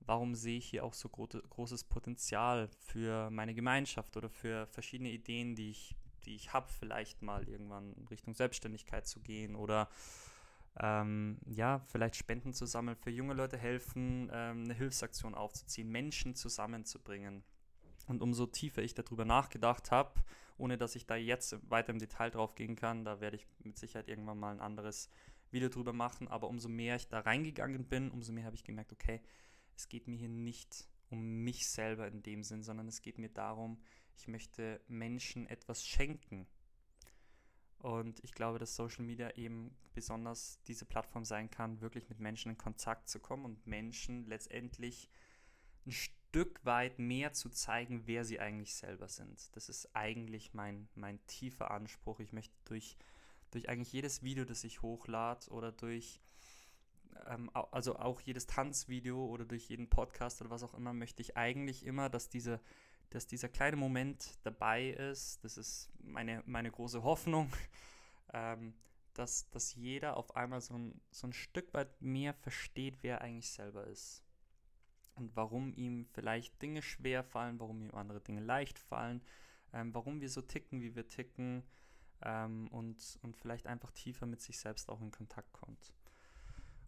warum 0.00 0.34
sehe 0.34 0.58
ich 0.58 0.66
hier 0.66 0.84
auch 0.84 0.94
so 0.94 1.08
gro 1.08 1.26
großes 1.26 1.84
Potenzial 1.84 2.68
für 2.78 3.30
meine 3.30 3.54
Gemeinschaft 3.54 4.16
oder 4.16 4.28
für 4.28 4.66
verschiedene 4.66 5.10
Ideen, 5.10 5.54
die 5.54 5.70
ich, 5.70 5.94
die 6.24 6.34
ich 6.34 6.52
habe, 6.52 6.68
vielleicht 6.68 7.22
mal 7.22 7.48
irgendwann 7.48 7.92
Richtung 8.10 8.34
Selbstständigkeit 8.34 9.06
zu 9.06 9.20
gehen 9.20 9.54
oder 9.54 9.88
ähm, 10.80 11.38
ja, 11.46 11.80
vielleicht 11.86 12.16
Spenden 12.16 12.52
zu 12.52 12.66
sammeln, 12.66 12.96
für 12.96 13.10
junge 13.10 13.34
Leute 13.34 13.56
helfen, 13.56 14.30
ähm, 14.32 14.64
eine 14.64 14.74
Hilfsaktion 14.74 15.34
aufzuziehen, 15.34 15.88
Menschen 15.88 16.34
zusammenzubringen. 16.34 17.42
Und 18.06 18.22
umso 18.22 18.46
tiefer 18.46 18.82
ich 18.82 18.94
darüber 18.94 19.24
nachgedacht 19.24 19.90
habe, 19.90 20.22
ohne 20.58 20.78
dass 20.78 20.94
ich 20.94 21.06
da 21.06 21.16
jetzt 21.16 21.56
weiter 21.70 21.90
im 21.90 21.98
Detail 21.98 22.30
drauf 22.30 22.54
gehen 22.54 22.76
kann, 22.76 23.04
da 23.04 23.20
werde 23.20 23.36
ich 23.36 23.46
mit 23.58 23.76
Sicherheit 23.76 24.08
irgendwann 24.08 24.38
mal 24.38 24.52
ein 24.52 24.60
anderes 24.60 25.10
Video 25.50 25.68
drüber 25.68 25.92
machen, 25.92 26.28
aber 26.28 26.48
umso 26.48 26.68
mehr 26.68 26.96
ich 26.96 27.08
da 27.08 27.20
reingegangen 27.20 27.84
bin, 27.84 28.10
umso 28.10 28.32
mehr 28.32 28.44
habe 28.44 28.56
ich 28.56 28.64
gemerkt, 28.64 28.92
okay, 28.92 29.20
es 29.76 29.88
geht 29.88 30.08
mir 30.08 30.16
hier 30.16 30.28
nicht 30.28 30.88
um 31.08 31.44
mich 31.44 31.68
selber 31.68 32.08
in 32.08 32.22
dem 32.22 32.42
Sinn, 32.42 32.62
sondern 32.62 32.88
es 32.88 33.02
geht 33.02 33.18
mir 33.18 33.28
darum, 33.28 33.78
ich 34.16 34.28
möchte 34.28 34.80
Menschen 34.88 35.46
etwas 35.46 35.86
schenken. 35.86 36.46
Und 37.78 38.22
ich 38.24 38.32
glaube, 38.32 38.58
dass 38.58 38.74
Social 38.74 39.04
Media 39.04 39.30
eben 39.36 39.76
besonders 39.94 40.60
diese 40.66 40.84
Plattform 40.84 41.24
sein 41.24 41.50
kann, 41.50 41.80
wirklich 41.80 42.08
mit 42.08 42.20
Menschen 42.20 42.52
in 42.52 42.58
Kontakt 42.58 43.08
zu 43.08 43.20
kommen 43.20 43.44
und 43.44 43.66
Menschen 43.66 44.26
letztendlich 44.26 45.08
ein 45.86 45.92
Stück 45.92 46.64
weit 46.64 46.98
mehr 46.98 47.32
zu 47.32 47.48
zeigen, 47.48 48.06
wer 48.06 48.24
sie 48.24 48.40
eigentlich 48.40 48.74
selber 48.74 49.08
sind. 49.08 49.54
Das 49.56 49.68
ist 49.68 49.94
eigentlich 49.94 50.52
mein, 50.52 50.88
mein 50.94 51.24
tiefer 51.26 51.70
Anspruch. 51.70 52.20
Ich 52.20 52.32
möchte 52.32 52.54
durch, 52.64 52.96
durch 53.50 53.68
eigentlich 53.68 53.92
jedes 53.92 54.22
Video, 54.22 54.44
das 54.44 54.64
ich 54.64 54.82
hochlade 54.82 55.48
oder 55.50 55.72
durch, 55.72 56.20
ähm, 57.26 57.50
also 57.54 57.96
auch 57.96 58.20
jedes 58.20 58.46
Tanzvideo 58.46 59.24
oder 59.26 59.44
durch 59.44 59.68
jeden 59.68 59.88
Podcast 59.88 60.40
oder 60.40 60.50
was 60.50 60.62
auch 60.62 60.74
immer, 60.74 60.92
möchte 60.92 61.22
ich 61.22 61.36
eigentlich 61.36 61.86
immer, 61.86 62.08
dass 62.08 62.28
diese 62.28 62.60
dass 63.10 63.26
dieser 63.26 63.48
kleine 63.48 63.76
Moment 63.76 64.38
dabei 64.42 64.90
ist, 64.90 65.42
das 65.44 65.56
ist 65.56 65.90
meine, 66.00 66.42
meine 66.46 66.70
große 66.70 67.02
Hoffnung, 67.02 67.50
ähm, 68.32 68.74
dass, 69.14 69.48
dass 69.50 69.74
jeder 69.74 70.16
auf 70.16 70.36
einmal 70.36 70.60
so 70.60 70.74
ein, 70.74 71.00
so 71.10 71.26
ein 71.26 71.32
Stück 71.32 71.72
weit 71.72 72.00
mehr 72.02 72.34
versteht, 72.34 73.02
wer 73.02 73.18
er 73.18 73.22
eigentlich 73.22 73.50
selber 73.50 73.86
ist 73.86 74.22
und 75.16 75.34
warum 75.34 75.72
ihm 75.72 76.06
vielleicht 76.06 76.60
Dinge 76.62 76.82
schwer 76.82 77.24
fallen, 77.24 77.58
warum 77.58 77.82
ihm 77.82 77.94
andere 77.94 78.20
Dinge 78.20 78.40
leicht 78.40 78.78
fallen, 78.78 79.22
ähm, 79.72 79.94
warum 79.94 80.20
wir 80.20 80.28
so 80.28 80.42
ticken, 80.42 80.80
wie 80.82 80.94
wir 80.94 81.08
ticken 81.08 81.62
ähm, 82.22 82.68
und, 82.68 83.18
und 83.22 83.36
vielleicht 83.36 83.66
einfach 83.66 83.90
tiefer 83.92 84.26
mit 84.26 84.40
sich 84.40 84.58
selbst 84.58 84.88
auch 84.88 85.00
in 85.00 85.10
Kontakt 85.10 85.52
kommt. 85.52 85.94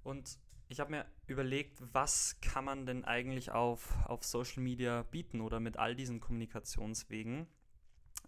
Und 0.05 0.39
ich 0.69 0.81
habe 0.81 0.91
mir 0.91 1.07
überlegt, 1.27 1.79
was 1.93 2.41
kann 2.41 2.65
man 2.65 2.87
denn 2.87 3.05
eigentlich 3.05 3.51
auf, 3.51 3.97
auf 4.05 4.25
Social 4.25 4.63
Media 4.63 5.03
bieten 5.03 5.41
oder 5.41 5.61
mit 5.61 5.79
all 5.79 5.95
diesen 5.95 6.21
Kommunikationswegen? 6.21 7.47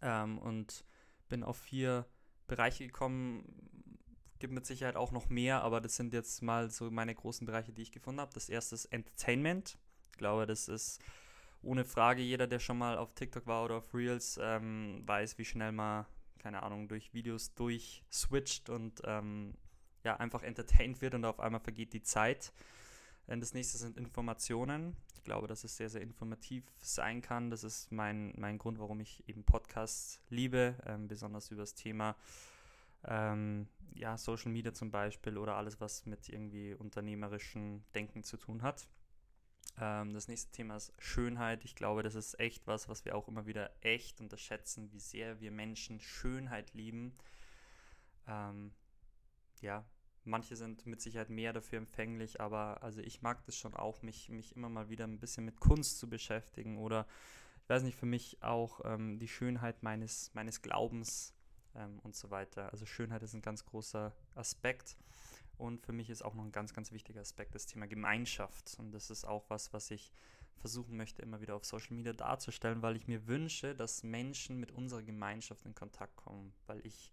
Ähm, 0.02 0.38
und 0.38 0.84
bin 1.28 1.44
auf 1.44 1.58
vier 1.58 2.06
Bereiche 2.46 2.86
gekommen, 2.86 3.44
gibt 4.38 4.54
mit 4.54 4.66
Sicherheit 4.66 4.96
auch 4.96 5.12
noch 5.12 5.28
mehr, 5.28 5.62
aber 5.62 5.80
das 5.80 5.96
sind 5.96 6.14
jetzt 6.14 6.42
mal 6.42 6.70
so 6.70 6.90
meine 6.90 7.14
großen 7.14 7.46
Bereiche, 7.46 7.72
die 7.72 7.82
ich 7.82 7.92
gefunden 7.92 8.20
habe. 8.20 8.32
Das 8.34 8.48
erste 8.48 8.74
ist 8.74 8.86
Entertainment. 8.86 9.78
Glaube, 10.16 10.46
das 10.46 10.66
ist 10.68 11.00
ohne 11.62 11.84
Frage 11.84 12.22
jeder, 12.22 12.46
der 12.46 12.58
schon 12.58 12.78
mal 12.78 12.96
auf 12.96 13.14
TikTok 13.14 13.46
war 13.46 13.64
oder 13.64 13.76
auf 13.76 13.94
Reels, 13.94 14.38
ähm, 14.42 15.02
weiß, 15.06 15.36
wie 15.36 15.44
schnell 15.44 15.72
man, 15.72 16.06
keine 16.38 16.62
Ahnung, 16.62 16.88
durch 16.88 17.12
Videos 17.12 17.54
durchswitcht 17.54 18.70
und 18.70 19.02
ähm, 19.04 19.54
ja, 20.04 20.16
einfach 20.16 20.42
entertained 20.42 21.00
wird 21.00 21.14
und 21.14 21.24
auf 21.24 21.40
einmal 21.40 21.60
vergeht 21.60 21.92
die 21.92 22.02
Zeit. 22.02 22.52
Das 23.26 23.54
nächste 23.54 23.78
sind 23.78 23.96
Informationen. 23.96 24.96
Ich 25.14 25.22
glaube, 25.22 25.46
dass 25.46 25.62
es 25.62 25.76
sehr, 25.76 25.88
sehr 25.88 26.00
informativ 26.00 26.64
sein 26.78 27.22
kann. 27.22 27.50
Das 27.50 27.62
ist 27.62 27.92
mein, 27.92 28.32
mein 28.36 28.58
Grund, 28.58 28.80
warum 28.80 28.98
ich 28.98 29.22
eben 29.28 29.44
Podcasts 29.44 30.20
liebe, 30.30 30.74
ähm, 30.84 31.06
besonders 31.06 31.50
über 31.52 31.62
das 31.62 31.74
Thema 31.74 32.16
ähm, 33.04 33.68
ja, 33.94 34.16
Social 34.18 34.50
Media 34.50 34.72
zum 34.72 34.90
Beispiel 34.90 35.38
oder 35.38 35.56
alles, 35.56 35.80
was 35.80 36.06
mit 36.06 36.28
irgendwie 36.28 36.74
unternehmerischem 36.74 37.84
Denken 37.94 38.24
zu 38.24 38.36
tun 38.36 38.62
hat. 38.62 38.88
Ähm, 39.78 40.12
das 40.12 40.28
nächste 40.28 40.50
Thema 40.52 40.76
ist 40.76 40.92
Schönheit. 40.98 41.64
Ich 41.64 41.74
glaube, 41.74 42.02
das 42.02 42.14
ist 42.14 42.38
echt 42.40 42.66
was, 42.66 42.88
was 42.88 43.04
wir 43.04 43.14
auch 43.14 43.28
immer 43.28 43.46
wieder 43.46 43.70
echt 43.80 44.20
unterschätzen, 44.20 44.90
wie 44.92 45.00
sehr 45.00 45.40
wir 45.40 45.50
Menschen 45.50 46.00
Schönheit 46.00 46.74
lieben. 46.74 47.16
Ähm, 48.26 48.72
ja, 49.60 49.84
manche 50.24 50.56
sind 50.56 50.86
mit 50.86 51.00
Sicherheit 51.00 51.30
mehr 51.30 51.52
dafür 51.52 51.78
empfänglich, 51.78 52.40
aber 52.40 52.82
also 52.82 53.00
ich 53.00 53.22
mag 53.22 53.44
das 53.46 53.56
schon 53.56 53.74
auch, 53.74 54.02
mich, 54.02 54.28
mich 54.28 54.56
immer 54.56 54.68
mal 54.68 54.88
wieder 54.88 55.04
ein 55.04 55.18
bisschen 55.18 55.44
mit 55.44 55.60
Kunst 55.60 55.98
zu 55.98 56.08
beschäftigen 56.08 56.78
oder 56.78 57.06
ich 57.62 57.68
weiß 57.68 57.82
nicht, 57.84 57.96
für 57.96 58.06
mich 58.06 58.42
auch 58.42 58.80
ähm, 58.84 59.18
die 59.18 59.28
Schönheit 59.28 59.82
meines, 59.82 60.34
meines 60.34 60.60
Glaubens 60.60 61.34
ähm, 61.74 62.00
und 62.00 62.16
so 62.16 62.30
weiter. 62.30 62.72
Also 62.72 62.84
Schönheit 62.84 63.22
ist 63.22 63.34
ein 63.34 63.42
ganz 63.42 63.64
großer 63.64 64.12
Aspekt. 64.34 64.96
Und 65.56 65.84
für 65.84 65.92
mich 65.92 66.08
ist 66.08 66.22
auch 66.22 66.34
noch 66.34 66.44
ein 66.44 66.52
ganz, 66.52 66.72
ganz 66.72 66.90
wichtiger 66.90 67.20
Aspekt 67.20 67.54
das 67.54 67.66
Thema 67.66 67.86
Gemeinschaft. 67.86 68.76
Und 68.78 68.92
das 68.92 69.10
ist 69.10 69.24
auch 69.24 69.44
was, 69.50 69.72
was 69.72 69.90
ich 69.90 70.12
versuchen 70.56 70.96
möchte, 70.96 71.22
immer 71.22 71.40
wieder 71.40 71.54
auf 71.54 71.64
Social 71.64 71.94
Media 71.94 72.12
darzustellen, 72.12 72.82
weil 72.82 72.96
ich 72.96 73.06
mir 73.06 73.26
wünsche, 73.26 73.74
dass 73.74 74.02
Menschen 74.02 74.58
mit 74.58 74.72
unserer 74.72 75.02
Gemeinschaft 75.02 75.64
in 75.64 75.74
Kontakt 75.74 76.16
kommen, 76.16 76.52
weil 76.66 76.84
ich 76.86 77.12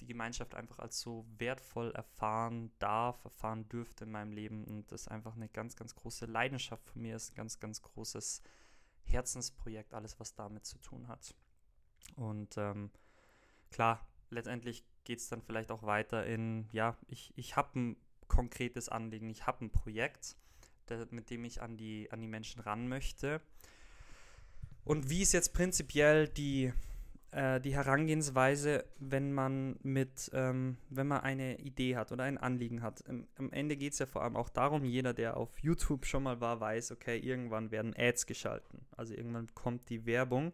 die 0.00 0.06
Gemeinschaft 0.06 0.54
einfach 0.54 0.78
als 0.78 1.00
so 1.00 1.26
wertvoll 1.38 1.92
erfahren 1.92 2.70
darf, 2.78 3.24
erfahren 3.24 3.68
dürfte 3.68 4.04
in 4.04 4.10
meinem 4.10 4.32
Leben 4.32 4.64
und 4.64 4.90
das 4.92 5.08
einfach 5.08 5.34
eine 5.34 5.48
ganz, 5.48 5.76
ganz 5.76 5.94
große 5.94 6.26
Leidenschaft 6.26 6.88
von 6.88 7.02
mir 7.02 7.16
ist, 7.16 7.32
ein 7.32 7.36
ganz, 7.36 7.60
ganz 7.60 7.82
großes 7.82 8.42
Herzensprojekt, 9.04 9.94
alles, 9.94 10.18
was 10.20 10.34
damit 10.34 10.66
zu 10.66 10.78
tun 10.78 11.08
hat. 11.08 11.34
Und 12.16 12.56
ähm, 12.58 12.90
klar, 13.70 14.06
letztendlich 14.30 14.84
geht 15.04 15.20
es 15.20 15.28
dann 15.28 15.42
vielleicht 15.42 15.70
auch 15.70 15.82
weiter 15.82 16.26
in, 16.26 16.68
ja, 16.72 16.96
ich, 17.06 17.32
ich 17.36 17.56
habe 17.56 17.78
ein 17.78 17.96
konkretes 18.28 18.88
Anliegen, 18.88 19.30
ich 19.30 19.46
habe 19.46 19.64
ein 19.64 19.70
Projekt, 19.70 20.36
der, 20.88 21.06
mit 21.10 21.30
dem 21.30 21.44
ich 21.44 21.62
an 21.62 21.76
die, 21.76 22.10
an 22.10 22.20
die 22.20 22.28
Menschen 22.28 22.60
ran 22.60 22.88
möchte. 22.88 23.40
Und 24.84 25.10
wie 25.10 25.22
ist 25.22 25.32
jetzt 25.32 25.52
prinzipiell 25.52 26.28
die, 26.28 26.72
äh, 27.30 27.60
die 27.60 27.74
Herangehensweise, 27.74 28.84
wenn 28.98 29.32
man 29.32 29.76
mit, 29.82 30.30
ähm, 30.32 30.76
wenn 30.90 31.06
man 31.06 31.20
eine 31.20 31.58
Idee 31.58 31.96
hat 31.96 32.12
oder 32.12 32.24
ein 32.24 32.38
Anliegen 32.38 32.82
hat? 32.82 33.00
Im, 33.02 33.26
am 33.36 33.52
Ende 33.52 33.76
geht 33.76 33.92
es 33.92 33.98
ja 33.98 34.06
vor 34.06 34.22
allem 34.22 34.36
auch 34.36 34.48
darum, 34.48 34.84
jeder, 34.84 35.14
der 35.14 35.36
auf 35.36 35.58
YouTube 35.60 36.06
schon 36.06 36.22
mal 36.22 36.40
war, 36.40 36.60
weiß, 36.60 36.92
okay, 36.92 37.18
irgendwann 37.18 37.70
werden 37.70 37.94
Ads 37.96 38.26
geschalten. 38.26 38.86
Also 38.96 39.14
irgendwann 39.14 39.54
kommt 39.54 39.88
die 39.88 40.06
Werbung 40.06 40.52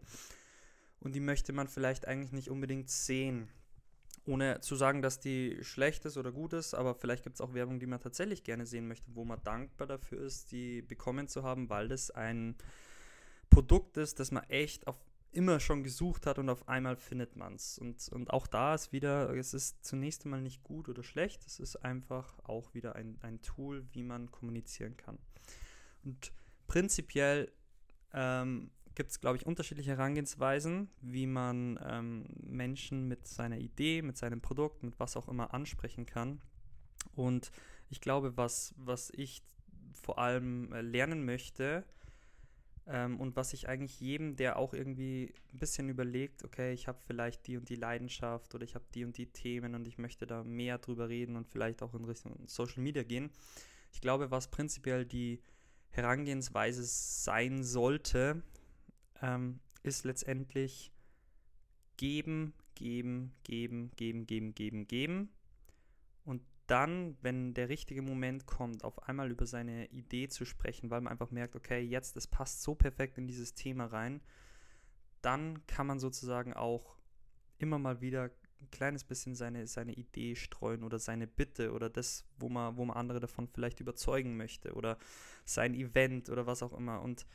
und 0.99 1.15
die 1.15 1.19
möchte 1.19 1.53
man 1.53 1.67
vielleicht 1.67 2.07
eigentlich 2.07 2.31
nicht 2.31 2.49
unbedingt 2.49 2.89
sehen 2.89 3.49
ohne 4.25 4.61
zu 4.61 4.75
sagen, 4.75 5.01
dass 5.01 5.19
die 5.19 5.59
schlecht 5.63 6.05
ist 6.05 6.17
oder 6.17 6.31
gut 6.31 6.53
ist, 6.53 6.73
aber 6.73 6.95
vielleicht 6.95 7.23
gibt 7.23 7.35
es 7.35 7.41
auch 7.41 7.53
Werbung, 7.53 7.79
die 7.79 7.87
man 7.87 7.99
tatsächlich 7.99 8.43
gerne 8.43 8.65
sehen 8.65 8.87
möchte, 8.87 9.13
wo 9.13 9.25
man 9.25 9.41
dankbar 9.43 9.87
dafür 9.87 10.21
ist, 10.21 10.51
die 10.51 10.81
bekommen 10.81 11.27
zu 11.27 11.43
haben, 11.43 11.69
weil 11.69 11.89
das 11.89 12.09
ein 12.11 12.55
Produkt 13.49 13.97
ist, 13.97 14.19
das 14.19 14.31
man 14.31 14.43
echt 14.45 14.87
auf 14.87 14.95
immer 15.33 15.59
schon 15.59 15.83
gesucht 15.83 16.25
hat 16.25 16.39
und 16.39 16.49
auf 16.49 16.67
einmal 16.67 16.95
findet 16.95 17.35
man 17.35 17.55
es. 17.55 17.77
Und, 17.77 18.07
und 18.09 18.31
auch 18.31 18.47
da 18.47 18.75
ist 18.75 18.91
wieder, 18.91 19.29
es 19.35 19.53
ist 19.53 19.83
zunächst 19.83 20.25
einmal 20.25 20.41
nicht 20.41 20.63
gut 20.63 20.89
oder 20.89 21.03
schlecht, 21.03 21.45
es 21.45 21.59
ist 21.59 21.77
einfach 21.77 22.37
auch 22.43 22.73
wieder 22.73 22.95
ein, 22.95 23.17
ein 23.21 23.41
Tool, 23.41 23.85
wie 23.91 24.03
man 24.03 24.31
kommunizieren 24.31 24.97
kann. 24.97 25.17
Und 26.03 26.31
prinzipiell 26.67 27.51
ähm, 28.13 28.71
gibt 28.95 29.11
es, 29.11 29.19
glaube 29.19 29.37
ich, 29.37 29.45
unterschiedliche 29.45 29.91
Herangehensweisen, 29.91 30.89
wie 31.01 31.25
man 31.25 31.79
ähm, 31.83 32.25
Menschen 32.41 33.07
mit 33.07 33.27
seiner 33.27 33.57
Idee, 33.57 34.01
mit 34.01 34.17
seinem 34.17 34.41
Produkt, 34.41 34.83
mit 34.83 34.99
was 34.99 35.17
auch 35.17 35.27
immer 35.27 35.53
ansprechen 35.53 36.05
kann. 36.05 36.41
Und 37.15 37.51
ich 37.89 38.01
glaube, 38.01 38.37
was, 38.37 38.73
was 38.77 39.11
ich 39.15 39.43
vor 39.93 40.19
allem 40.19 40.71
äh, 40.73 40.81
lernen 40.81 41.25
möchte 41.25 41.85
ähm, 42.85 43.19
und 43.19 43.35
was 43.35 43.53
ich 43.53 43.69
eigentlich 43.69 43.99
jedem, 43.99 44.35
der 44.35 44.57
auch 44.57 44.73
irgendwie 44.73 45.33
ein 45.53 45.59
bisschen 45.59 45.87
überlegt, 45.87 46.43
okay, 46.43 46.73
ich 46.73 46.87
habe 46.87 46.99
vielleicht 47.05 47.47
die 47.47 47.57
und 47.57 47.69
die 47.69 47.75
Leidenschaft 47.75 48.53
oder 48.53 48.63
ich 48.63 48.75
habe 48.75 48.85
die 48.93 49.05
und 49.05 49.17
die 49.17 49.27
Themen 49.27 49.75
und 49.75 49.87
ich 49.87 49.97
möchte 49.97 50.27
da 50.27 50.43
mehr 50.43 50.77
drüber 50.77 51.07
reden 51.07 51.35
und 51.35 51.47
vielleicht 51.47 51.81
auch 51.81 51.93
in 51.93 52.03
Richtung 52.03 52.47
Social 52.47 52.83
Media 52.83 53.03
gehen. 53.03 53.31
Ich 53.93 54.01
glaube, 54.01 54.31
was 54.31 54.49
prinzipiell 54.49 55.05
die 55.05 55.41
Herangehensweise 55.91 56.83
sein 56.83 57.63
sollte, 57.63 58.41
ähm, 59.21 59.59
ist 59.83 60.03
letztendlich 60.03 60.91
geben, 61.97 62.53
geben, 62.75 63.33
geben, 63.43 63.91
geben, 63.95 64.25
geben, 64.25 64.55
geben, 64.55 64.87
geben. 64.87 65.19
Und 65.19 65.29
dann, 66.73 67.15
wenn 67.21 67.53
der 67.53 67.69
richtige 67.69 68.01
Moment 68.01 68.47
kommt, 68.47 68.83
auf 68.83 69.07
einmal 69.07 69.29
über 69.29 69.45
seine 69.45 69.85
Idee 69.91 70.27
zu 70.27 70.43
sprechen, 70.43 70.89
weil 70.89 71.01
man 71.01 71.11
einfach 71.11 71.29
merkt, 71.29 71.55
okay, 71.55 71.79
jetzt, 71.79 72.15
das 72.15 72.25
passt 72.25 72.63
so 72.63 72.73
perfekt 72.73 73.19
in 73.19 73.27
dieses 73.27 73.53
Thema 73.53 73.85
rein, 73.85 74.21
dann 75.21 75.63
kann 75.67 75.85
man 75.85 75.99
sozusagen 75.99 76.51
auch 76.55 76.97
immer 77.59 77.77
mal 77.77 78.01
wieder 78.01 78.31
ein 78.59 78.71
kleines 78.71 79.03
bisschen 79.03 79.35
seine, 79.35 79.67
seine 79.67 79.93
Idee 79.93 80.35
streuen 80.35 80.83
oder 80.83 80.97
seine 80.97 81.27
Bitte 81.27 81.73
oder 81.73 81.91
das, 81.91 82.25
wo 82.39 82.49
man, 82.49 82.75
wo 82.75 82.85
man 82.85 82.97
andere 82.97 83.19
davon 83.19 83.47
vielleicht 83.47 83.79
überzeugen 83.79 84.35
möchte 84.35 84.73
oder 84.73 84.97
sein 85.45 85.75
Event 85.75 86.31
oder 86.31 86.47
was 86.47 86.63
auch 86.63 86.73
immer. 86.73 87.03
Und 87.03 87.27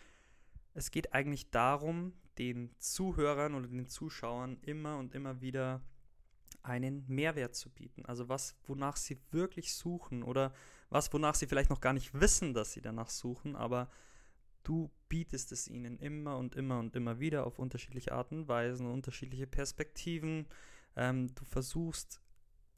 es 0.74 0.90
geht 0.90 1.14
eigentlich 1.14 1.52
darum, 1.52 2.12
den 2.38 2.74
Zuhörern 2.80 3.54
oder 3.54 3.68
den 3.68 3.86
Zuschauern 3.86 4.58
immer 4.62 4.98
und 4.98 5.14
immer 5.14 5.40
wieder 5.40 5.80
einen 6.62 7.04
Mehrwert 7.06 7.54
zu 7.54 7.70
bieten. 7.70 8.04
Also 8.06 8.28
was, 8.28 8.56
wonach 8.66 8.96
sie 8.96 9.18
wirklich 9.30 9.72
suchen 9.74 10.22
oder 10.22 10.52
was, 10.90 11.12
wonach 11.12 11.34
sie 11.34 11.46
vielleicht 11.46 11.70
noch 11.70 11.80
gar 11.80 11.92
nicht 11.92 12.18
wissen, 12.18 12.54
dass 12.54 12.72
sie 12.72 12.80
danach 12.80 13.10
suchen, 13.10 13.56
aber 13.56 13.90
du 14.64 14.90
bietest 15.08 15.52
es 15.52 15.68
ihnen 15.68 15.98
immer 15.98 16.36
und 16.36 16.54
immer 16.54 16.78
und 16.78 16.94
immer 16.96 17.20
wieder 17.20 17.46
auf 17.46 17.58
unterschiedliche 17.58 18.12
Arten 18.12 18.40
und 18.40 18.48
Weisen, 18.48 18.86
unterschiedliche 18.86 19.46
Perspektiven. 19.46 20.46
Ähm, 20.96 21.34
du 21.34 21.44
versuchst 21.44 22.20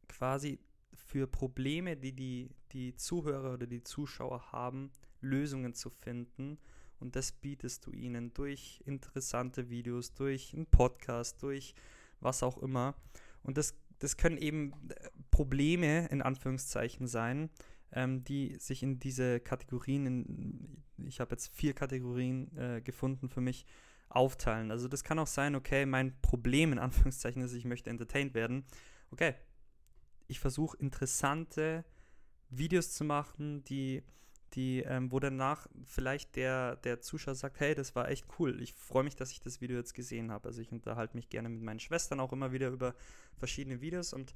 quasi 0.09 0.59
für 0.93 1.27
Probleme, 1.27 1.97
die, 1.97 2.13
die 2.13 2.51
die 2.73 2.95
Zuhörer 2.95 3.55
oder 3.55 3.67
die 3.67 3.83
Zuschauer 3.83 4.53
haben, 4.53 4.91
Lösungen 5.21 5.75
zu 5.75 5.91
finden 5.91 6.59
und 6.99 7.17
das 7.17 7.33
bietest 7.33 7.87
du 7.87 7.93
ihnen 7.93 8.33
durch 8.35 8.83
interessante 8.85 9.71
Videos, 9.71 10.15
durch 10.15 10.55
einen 10.55 10.67
Podcast, 10.67 11.43
durch 11.43 11.75
was 12.21 12.43
auch 12.43 12.59
immer. 12.59 12.95
Und 13.43 13.57
das, 13.59 13.75
das 13.99 14.17
können 14.17 14.39
eben 14.39 14.73
äh, 14.91 15.09
Probleme 15.31 16.07
in 16.09 16.23
Anführungszeichen 16.23 17.07
sein, 17.07 17.51
ähm, 17.93 18.25
die 18.25 18.57
sich 18.59 18.83
in 18.83 18.99
diese 19.01 19.41
Kategorien, 19.41 20.07
in, 20.07 20.85
ich 21.07 21.21
habe 21.21 21.33
jetzt 21.33 21.55
vier 21.55 21.75
Kategorien 21.75 22.57
äh, 22.57 22.81
gefunden 22.81 23.29
für 23.29 23.41
mich, 23.41 23.67
aufteilen. 24.11 24.71
Also 24.71 24.89
das 24.89 25.05
kann 25.05 25.19
auch 25.19 25.27
sein, 25.27 25.55
okay, 25.55 25.87
mein 25.87 26.21
Problem 26.21 26.73
in 26.73 26.79
Anführungszeichen 26.79 27.43
ist, 27.43 27.55
ich 27.55 27.65
möchte 27.65 27.91
entertained 27.91 28.35
werden. 28.35 28.65
Okay, 29.11 29.35
ich 30.27 30.41
versuche 30.41 30.77
interessante 30.77 31.85
Videos 32.51 32.93
zu 32.93 33.05
machen, 33.05 33.65
die 33.65 34.03
die, 34.55 34.81
ähm, 34.81 35.13
wo 35.13 35.21
danach 35.21 35.69
vielleicht 35.85 36.37
der, 36.37 36.77
der 36.77 37.01
Zuschauer 37.01 37.35
sagt, 37.35 37.61
hey, 37.61 37.75
das 37.75 37.95
war 37.95 38.09
echt 38.09 38.27
cool. 38.39 38.61
Ich 38.61 38.75
freue 38.75 39.05
mich, 39.05 39.17
dass 39.17 39.31
ich 39.31 39.41
das 39.41 39.61
Video 39.61 39.77
jetzt 39.77 39.95
gesehen 39.95 40.31
habe. 40.33 40.49
Also 40.49 40.61
ich 40.61 40.73
unterhalte 40.73 41.17
mich 41.17 41.29
gerne 41.29 41.49
mit 41.49 41.63
meinen 41.63 41.81
Schwestern 41.81 42.21
auch 42.21 42.33
immer 42.33 42.53
wieder 42.53 42.69
über 42.69 42.95
verschiedene 43.37 43.81
Videos 43.81 44.13
und 44.13 44.35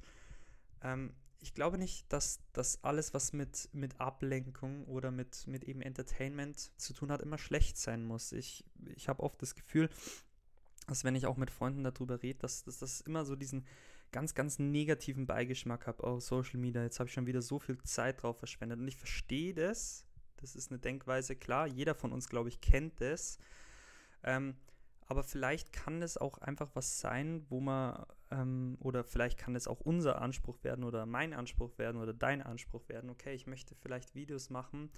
ähm, 0.81 1.13
ich 1.41 1.53
glaube 1.53 1.77
nicht, 1.77 2.11
dass 2.11 2.39
das 2.53 2.83
alles, 2.83 3.13
was 3.13 3.33
mit, 3.33 3.69
mit 3.71 3.99
Ablenkung 3.99 4.85
oder 4.85 5.11
mit, 5.11 5.45
mit 5.45 5.63
eben 5.65 5.81
Entertainment 5.81 6.71
zu 6.79 6.93
tun 6.93 7.11
hat, 7.11 7.21
immer 7.21 7.37
schlecht 7.37 7.77
sein 7.77 8.03
muss. 8.03 8.31
Ich, 8.31 8.65
ich 8.95 9.09
habe 9.09 9.21
oft 9.21 9.39
das 9.41 9.53
Gefühl, 9.53 9.89
dass 10.87 11.03
wenn 11.03 11.15
ich 11.15 11.27
auch 11.27 11.37
mit 11.37 11.51
Freunden 11.51 11.83
darüber 11.83 12.23
rede, 12.23 12.39
dass, 12.39 12.63
dass 12.63 12.79
das 12.79 13.01
immer 13.01 13.25
so 13.25 13.35
diesen 13.35 13.65
ganz, 14.11 14.33
ganz 14.33 14.59
negativen 14.59 15.25
Beigeschmack 15.25 15.87
habe, 15.87 16.03
oh, 16.03 16.19
Social 16.19 16.59
Media, 16.59 16.83
jetzt 16.83 16.99
habe 16.99 17.09
ich 17.09 17.13
schon 17.13 17.27
wieder 17.27 17.41
so 17.41 17.59
viel 17.59 17.77
Zeit 17.83 18.23
drauf 18.23 18.39
verschwendet. 18.39 18.79
Und 18.79 18.87
ich 18.87 18.95
verstehe 18.95 19.53
das. 19.53 20.04
Das 20.37 20.55
ist 20.55 20.71
eine 20.71 20.79
Denkweise, 20.79 21.35
klar, 21.35 21.67
jeder 21.67 21.95
von 21.95 22.11
uns, 22.11 22.29
glaube 22.29 22.49
ich, 22.49 22.61
kennt 22.61 22.99
das. 23.01 23.39
Ähm, 24.23 24.55
aber 25.07 25.23
vielleicht 25.23 25.71
kann 25.71 26.01
es 26.01 26.17
auch 26.17 26.39
einfach 26.39 26.71
was 26.73 26.99
sein, 26.99 27.45
wo 27.49 27.59
man, 27.59 28.05
ähm, 28.31 28.77
oder 28.79 29.03
vielleicht 29.03 29.37
kann 29.37 29.55
es 29.55 29.67
auch 29.67 29.79
unser 29.81 30.21
Anspruch 30.21 30.63
werden 30.63 30.83
oder 30.83 31.05
mein 31.05 31.33
Anspruch 31.33 31.77
werden 31.77 32.01
oder 32.01 32.13
dein 32.13 32.41
Anspruch 32.41 32.89
werden. 32.89 33.09
Okay, 33.09 33.35
ich 33.35 33.45
möchte 33.45 33.75
vielleicht 33.75 34.15
Videos 34.15 34.49
machen, 34.49 34.89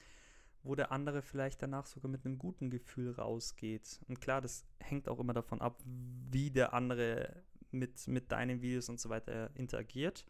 wo 0.64 0.76
der 0.76 0.92
andere 0.92 1.22
vielleicht 1.22 1.62
danach 1.62 1.86
sogar 1.86 2.10
mit 2.10 2.26
einem 2.26 2.38
guten 2.38 2.70
Gefühl 2.70 3.12
rausgeht. 3.12 4.00
Und 4.08 4.22
klar, 4.22 4.40
das 4.40 4.66
hängt 4.80 5.10
auch 5.10 5.20
immer 5.20 5.34
davon 5.34 5.62
ab, 5.62 5.82
wie 5.86 6.52
der 6.52 6.74
andere 6.74 7.44
mit, 7.72 8.08
mit 8.08 8.32
deinen 8.32 8.62
Videos 8.62 8.88
und 8.88 9.00
so 9.00 9.10
weiter 9.10 9.50
interagiert. 9.56 10.26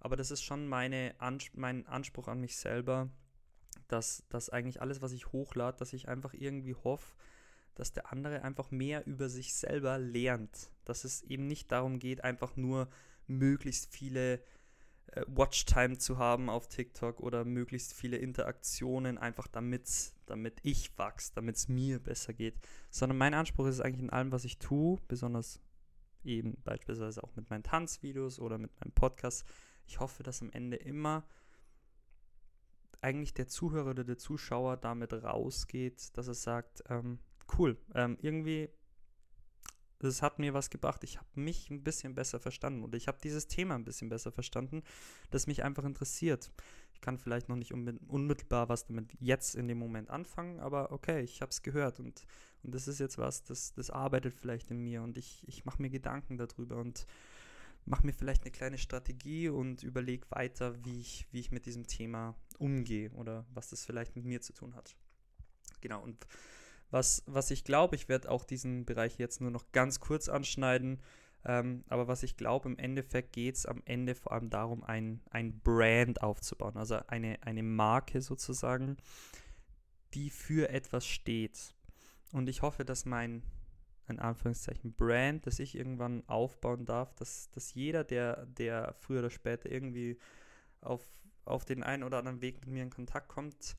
Aber 0.00 0.16
das 0.16 0.30
ist 0.30 0.42
schon 0.42 0.66
meine 0.66 1.14
Ans 1.18 1.50
mein 1.54 1.86
Anspruch 1.86 2.28
an 2.28 2.40
mich 2.40 2.56
selber, 2.56 3.10
dass, 3.88 4.24
dass 4.28 4.50
eigentlich 4.50 4.80
alles, 4.80 5.02
was 5.02 5.12
ich 5.12 5.32
hochlade, 5.32 5.78
dass 5.78 5.92
ich 5.92 6.08
einfach 6.08 6.34
irgendwie 6.34 6.74
hoffe, 6.74 7.14
dass 7.74 7.92
der 7.92 8.12
andere 8.12 8.42
einfach 8.42 8.70
mehr 8.70 9.06
über 9.06 9.28
sich 9.28 9.54
selber 9.54 9.98
lernt. 9.98 10.70
Dass 10.84 11.04
es 11.04 11.22
eben 11.22 11.46
nicht 11.46 11.72
darum 11.72 11.98
geht, 11.98 12.22
einfach 12.22 12.56
nur 12.56 12.88
möglichst 13.26 13.92
viele 13.92 14.40
äh, 15.08 15.24
Watchtime 15.26 15.98
zu 15.98 16.18
haben 16.18 16.48
auf 16.48 16.68
TikTok 16.68 17.20
oder 17.20 17.44
möglichst 17.44 17.92
viele 17.94 18.16
Interaktionen, 18.16 19.18
einfach 19.18 19.48
damit, 19.48 20.12
damit 20.26 20.60
ich 20.62 20.96
wachse, 20.98 21.32
damit 21.34 21.56
es 21.56 21.68
mir 21.68 21.98
besser 21.98 22.32
geht. 22.32 22.54
Sondern 22.90 23.18
mein 23.18 23.34
Anspruch 23.34 23.66
ist 23.66 23.80
eigentlich 23.80 24.02
in 24.02 24.10
allem, 24.10 24.32
was 24.32 24.44
ich 24.44 24.58
tue, 24.58 25.00
besonders 25.08 25.60
eben 26.22 26.56
beispielsweise 26.64 27.22
auch 27.22 27.34
mit 27.36 27.50
meinen 27.50 27.62
Tanzvideos 27.62 28.38
oder 28.38 28.58
mit 28.58 28.70
meinem 28.80 28.92
Podcast. 28.92 29.44
Ich 29.86 30.00
hoffe, 30.00 30.22
dass 30.22 30.42
am 30.42 30.50
Ende 30.50 30.76
immer 30.76 31.24
eigentlich 33.04 33.34
der 33.34 33.46
Zuhörer 33.46 33.90
oder 33.90 34.04
der 34.04 34.16
Zuschauer 34.16 34.76
damit 34.76 35.12
rausgeht, 35.12 36.16
dass 36.16 36.26
er 36.26 36.34
sagt, 36.34 36.82
ähm, 36.88 37.18
cool, 37.58 37.76
ähm, 37.94 38.16
irgendwie, 38.20 38.70
das 39.98 40.22
hat 40.22 40.38
mir 40.38 40.54
was 40.54 40.70
gebracht. 40.70 41.04
Ich 41.04 41.18
habe 41.18 41.28
mich 41.34 41.70
ein 41.70 41.84
bisschen 41.84 42.14
besser 42.14 42.40
verstanden 42.40 42.82
oder 42.82 42.96
ich 42.96 43.06
habe 43.06 43.18
dieses 43.22 43.46
Thema 43.46 43.74
ein 43.74 43.84
bisschen 43.84 44.08
besser 44.08 44.32
verstanden, 44.32 44.82
das 45.30 45.46
mich 45.46 45.62
einfach 45.62 45.84
interessiert. 45.84 46.50
Ich 46.94 47.00
kann 47.00 47.18
vielleicht 47.18 47.48
noch 47.48 47.56
nicht 47.56 47.72
unmittelbar 47.72 48.68
was 48.68 48.86
damit 48.86 49.12
jetzt 49.20 49.54
in 49.54 49.68
dem 49.68 49.78
Moment 49.78 50.10
anfangen, 50.10 50.60
aber 50.60 50.90
okay, 50.90 51.20
ich 51.20 51.42
habe 51.42 51.50
es 51.50 51.62
gehört 51.62 52.00
und 52.00 52.26
und 52.64 52.74
das 52.74 52.88
ist 52.88 52.98
jetzt 52.98 53.18
was, 53.18 53.44
das, 53.44 53.74
das 53.74 53.90
arbeitet 53.90 54.34
vielleicht 54.34 54.70
in 54.70 54.78
mir 54.78 55.02
und 55.02 55.18
ich, 55.18 55.46
ich 55.46 55.66
mache 55.66 55.82
mir 55.82 55.90
Gedanken 55.90 56.38
darüber 56.38 56.76
und 56.76 57.06
mache 57.86 58.06
mir 58.06 58.12
vielleicht 58.12 58.42
eine 58.42 58.50
kleine 58.50 58.78
Strategie 58.78 59.48
und 59.48 59.82
überlege 59.82 60.30
weiter, 60.30 60.74
wie 60.84 61.00
ich, 61.00 61.26
wie 61.30 61.40
ich 61.40 61.50
mit 61.50 61.66
diesem 61.66 61.86
Thema 61.86 62.34
umgehe 62.58 63.10
oder 63.12 63.46
was 63.52 63.68
das 63.68 63.84
vielleicht 63.84 64.16
mit 64.16 64.24
mir 64.24 64.40
zu 64.40 64.52
tun 64.52 64.74
hat. 64.74 64.96
Genau, 65.80 66.02
und 66.02 66.26
was, 66.90 67.22
was 67.26 67.50
ich 67.50 67.64
glaube, 67.64 67.96
ich 67.96 68.08
werde 68.08 68.30
auch 68.30 68.44
diesen 68.44 68.84
Bereich 68.84 69.18
jetzt 69.18 69.40
nur 69.40 69.50
noch 69.50 69.72
ganz 69.72 70.00
kurz 70.00 70.28
anschneiden, 70.28 71.02
ähm, 71.44 71.84
aber 71.88 72.08
was 72.08 72.22
ich 72.22 72.36
glaube, 72.36 72.68
im 72.68 72.78
Endeffekt 72.78 73.32
geht 73.32 73.56
es 73.56 73.66
am 73.66 73.82
Ende 73.84 74.14
vor 74.14 74.32
allem 74.32 74.48
darum, 74.48 74.82
ein, 74.82 75.20
ein 75.30 75.60
Brand 75.60 76.22
aufzubauen, 76.22 76.76
also 76.76 77.00
eine, 77.08 77.42
eine 77.42 77.62
Marke 77.62 78.22
sozusagen, 78.22 78.96
die 80.14 80.30
für 80.30 80.70
etwas 80.70 81.06
steht. 81.06 81.74
Und 82.32 82.48
ich 82.48 82.62
hoffe, 82.62 82.84
dass 82.84 83.04
mein, 83.04 83.42
in 84.08 84.18
Anführungszeichen, 84.18 84.92
Brand, 84.94 85.46
das 85.46 85.58
ich 85.58 85.76
irgendwann 85.76 86.26
aufbauen 86.28 86.84
darf, 86.84 87.14
dass, 87.14 87.50
dass 87.50 87.74
jeder, 87.74 88.04
der, 88.04 88.46
der 88.46 88.94
früher 89.00 89.20
oder 89.20 89.30
später 89.30 89.70
irgendwie 89.70 90.18
auf, 90.80 91.02
auf 91.44 91.64
den 91.64 91.82
einen 91.82 92.02
oder 92.02 92.18
anderen 92.18 92.42
Weg 92.42 92.60
mit 92.60 92.68
mir 92.68 92.82
in 92.82 92.90
Kontakt 92.90 93.28
kommt, 93.28 93.76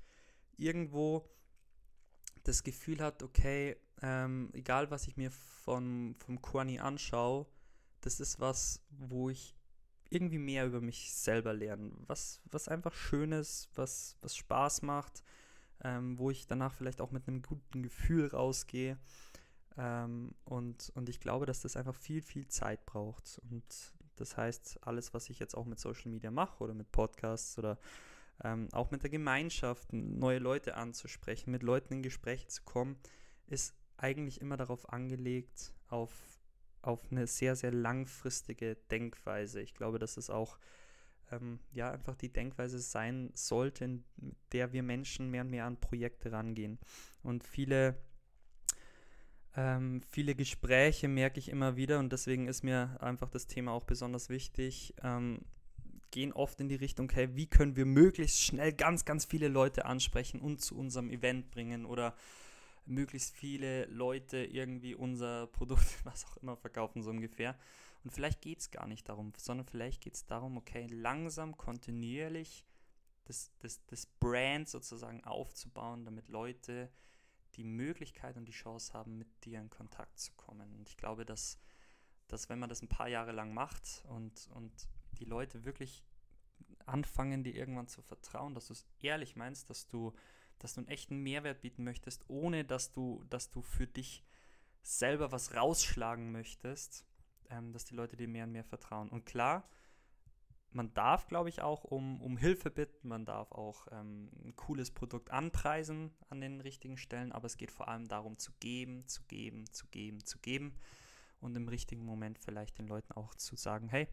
irgendwo 0.57 1.29
das 2.43 2.63
Gefühl 2.63 3.01
hat, 3.01 3.23
okay, 3.23 3.75
ähm, 4.01 4.49
egal 4.53 4.91
was 4.91 5.07
ich 5.07 5.17
mir 5.17 5.31
von, 5.31 6.15
vom 6.19 6.41
Corny 6.41 6.79
anschaue, 6.79 7.45
das 8.01 8.19
ist 8.19 8.39
was, 8.39 8.83
wo 8.89 9.29
ich 9.29 9.55
irgendwie 10.09 10.38
mehr 10.38 10.65
über 10.65 10.81
mich 10.81 11.13
selber 11.13 11.53
lerne. 11.53 11.91
Was, 12.05 12.41
was 12.51 12.67
einfach 12.67 12.93
schön 12.93 13.31
ist, 13.31 13.69
was, 13.75 14.17
was 14.21 14.35
Spaß 14.35 14.83
macht, 14.83 15.23
ähm, 15.83 16.17
wo 16.19 16.29
ich 16.29 16.47
danach 16.47 16.73
vielleicht 16.73 17.01
auch 17.01 17.11
mit 17.11 17.27
einem 17.27 17.41
guten 17.41 17.83
Gefühl 17.83 18.27
rausgehe. 18.27 18.97
Ähm, 19.77 20.33
und, 20.45 20.91
und 20.95 21.09
ich 21.09 21.19
glaube, 21.19 21.45
dass 21.45 21.61
das 21.61 21.75
einfach 21.75 21.95
viel, 21.95 22.21
viel 22.21 22.47
Zeit 22.47 22.85
braucht. 22.85 23.41
Und 23.49 23.63
das 24.15 24.38
heißt, 24.38 24.79
alles, 24.81 25.13
was 25.13 25.29
ich 25.29 25.39
jetzt 25.39 25.55
auch 25.55 25.65
mit 25.65 25.79
Social 25.79 26.11
Media 26.11 26.31
mache 26.31 26.63
oder 26.63 26.73
mit 26.73 26.91
Podcasts 26.91 27.57
oder 27.57 27.77
ähm, 28.43 28.69
auch 28.71 28.91
mit 28.91 29.03
der 29.03 29.09
Gemeinschaft, 29.09 29.91
neue 29.93 30.39
Leute 30.39 30.75
anzusprechen, 30.75 31.51
mit 31.51 31.63
Leuten 31.63 31.93
in 31.93 32.03
Gespräche 32.03 32.47
zu 32.47 32.63
kommen, 32.63 32.97
ist 33.47 33.75
eigentlich 33.97 34.41
immer 34.41 34.57
darauf 34.57 34.91
angelegt, 34.91 35.73
auf, 35.88 36.11
auf 36.81 37.11
eine 37.11 37.27
sehr, 37.27 37.55
sehr 37.55 37.71
langfristige 37.71 38.75
Denkweise. 38.91 39.61
Ich 39.61 39.73
glaube, 39.73 39.99
dass 39.99 40.17
es 40.17 40.29
auch 40.29 40.57
ähm, 41.31 41.59
ja 41.71 41.91
einfach 41.91 42.15
die 42.15 42.31
Denkweise 42.31 42.79
sein 42.79 43.31
sollte, 43.33 43.85
in 43.85 44.03
der 44.51 44.73
wir 44.73 44.83
Menschen 44.83 45.31
mehr 45.31 45.41
und 45.41 45.49
mehr 45.49 45.65
an 45.65 45.79
Projekte 45.79 46.31
rangehen. 46.31 46.79
Und 47.23 47.43
viele 47.43 47.97
ähm, 49.55 50.01
viele 50.09 50.35
Gespräche 50.35 51.07
merke 51.07 51.39
ich 51.39 51.49
immer 51.49 51.75
wieder 51.75 51.99
und 51.99 52.11
deswegen 52.11 52.47
ist 52.47 52.63
mir 52.63 52.97
einfach 52.99 53.29
das 53.29 53.47
Thema 53.47 53.71
auch 53.71 53.83
besonders 53.83 54.29
wichtig. 54.29 54.93
Ähm, 55.03 55.39
gehen 56.11 56.33
oft 56.33 56.59
in 56.61 56.69
die 56.69 56.75
Richtung, 56.75 57.05
okay, 57.05 57.29
wie 57.33 57.47
können 57.47 57.75
wir 57.75 57.85
möglichst 57.85 58.41
schnell 58.41 58.71
ganz, 58.73 59.05
ganz 59.05 59.25
viele 59.25 59.47
Leute 59.47 59.85
ansprechen 59.85 60.39
und 60.39 60.61
zu 60.61 60.77
unserem 60.77 61.09
Event 61.09 61.51
bringen 61.51 61.85
oder 61.85 62.15
möglichst 62.85 63.35
viele 63.35 63.85
Leute 63.85 64.37
irgendwie 64.37 64.95
unser 64.95 65.47
Produkt, 65.53 66.05
was 66.05 66.25
auch 66.25 66.37
immer, 66.37 66.55
verkaufen, 66.55 67.01
so 67.01 67.09
ungefähr. 67.09 67.57
Und 68.03 68.11
vielleicht 68.11 68.41
geht 68.41 68.59
es 68.59 68.71
gar 68.71 68.87
nicht 68.87 69.09
darum, 69.09 69.33
sondern 69.37 69.65
vielleicht 69.65 70.01
geht 70.01 70.13
es 70.13 70.25
darum, 70.25 70.57
okay, 70.57 70.87
langsam, 70.91 71.57
kontinuierlich 71.57 72.65
das, 73.25 73.51
das, 73.59 73.83
das 73.87 74.05
Brand 74.05 74.69
sozusagen 74.69 75.23
aufzubauen, 75.23 76.05
damit 76.05 76.29
Leute 76.29 76.89
die 77.57 77.63
Möglichkeit 77.63 78.37
und 78.37 78.45
die 78.45 78.51
Chance 78.51 78.93
haben, 78.93 79.17
mit 79.17 79.27
dir 79.45 79.59
in 79.59 79.69
Kontakt 79.69 80.19
zu 80.19 80.31
kommen. 80.33 80.75
Und 80.75 80.89
ich 80.89 80.97
glaube, 80.97 81.25
dass, 81.25 81.59
dass 82.27 82.49
wenn 82.49 82.59
man 82.59 82.69
das 82.69 82.81
ein 82.81 82.89
paar 82.89 83.07
Jahre 83.07 83.31
lang 83.31 83.53
macht 83.53 84.03
und, 84.09 84.49
und 84.53 84.71
die 85.19 85.25
Leute 85.25 85.65
wirklich 85.65 86.03
anfangen, 86.85 87.43
dir 87.43 87.55
irgendwann 87.55 87.87
zu 87.87 88.01
vertrauen, 88.01 88.53
dass 88.53 88.67
du 88.67 88.73
es 88.73 88.85
ehrlich 88.99 89.35
meinst, 89.35 89.69
dass 89.69 89.87
du, 89.87 90.13
dass 90.59 90.73
du 90.73 90.81
einen 90.81 90.89
echten 90.89 91.17
Mehrwert 91.17 91.61
bieten 91.61 91.83
möchtest, 91.83 92.29
ohne 92.29 92.63
dass 92.63 92.91
du, 92.91 93.23
dass 93.29 93.49
du 93.49 93.61
für 93.61 93.87
dich 93.87 94.23
selber 94.81 95.31
was 95.31 95.55
rausschlagen 95.55 96.31
möchtest, 96.31 97.05
ähm, 97.49 97.73
dass 97.73 97.85
die 97.85 97.95
Leute 97.95 98.17
dir 98.17 98.27
mehr 98.27 98.45
und 98.45 98.51
mehr 98.51 98.63
vertrauen. 98.63 99.09
Und 99.09 99.25
klar, 99.25 99.67
man 100.75 100.93
darf, 100.93 101.27
glaube 101.27 101.49
ich, 101.49 101.61
auch 101.61 101.85
um, 101.85 102.21
um 102.21 102.38
Hilfe 102.38 102.69
bitten, 102.69 103.07
man 103.07 103.25
darf 103.25 103.51
auch 103.53 103.88
ähm, 103.91 104.29
ein 104.43 104.55
cooles 104.55 104.91
Produkt 104.91 105.31
anpreisen 105.31 106.11
an 106.29 106.41
den 106.41 106.59
richtigen 106.59 106.97
Stellen, 106.97 107.31
aber 107.31 107.45
es 107.45 107.57
geht 107.57 107.71
vor 107.71 107.88
allem 107.88 108.07
darum 108.07 108.38
zu 108.38 108.51
geben, 108.59 109.07
zu 109.07 109.23
geben, 109.23 109.71
zu 109.71 109.88
geben, 109.88 110.23
zu 110.25 110.38
geben 110.39 110.75
und 111.39 111.55
im 111.55 111.69
richtigen 111.69 112.03
Moment 112.03 112.38
vielleicht 112.39 112.77
den 112.77 112.88
Leuten 112.88 113.13
auch 113.13 113.33
zu 113.35 113.55
sagen, 113.55 113.88
hey, 113.88 114.07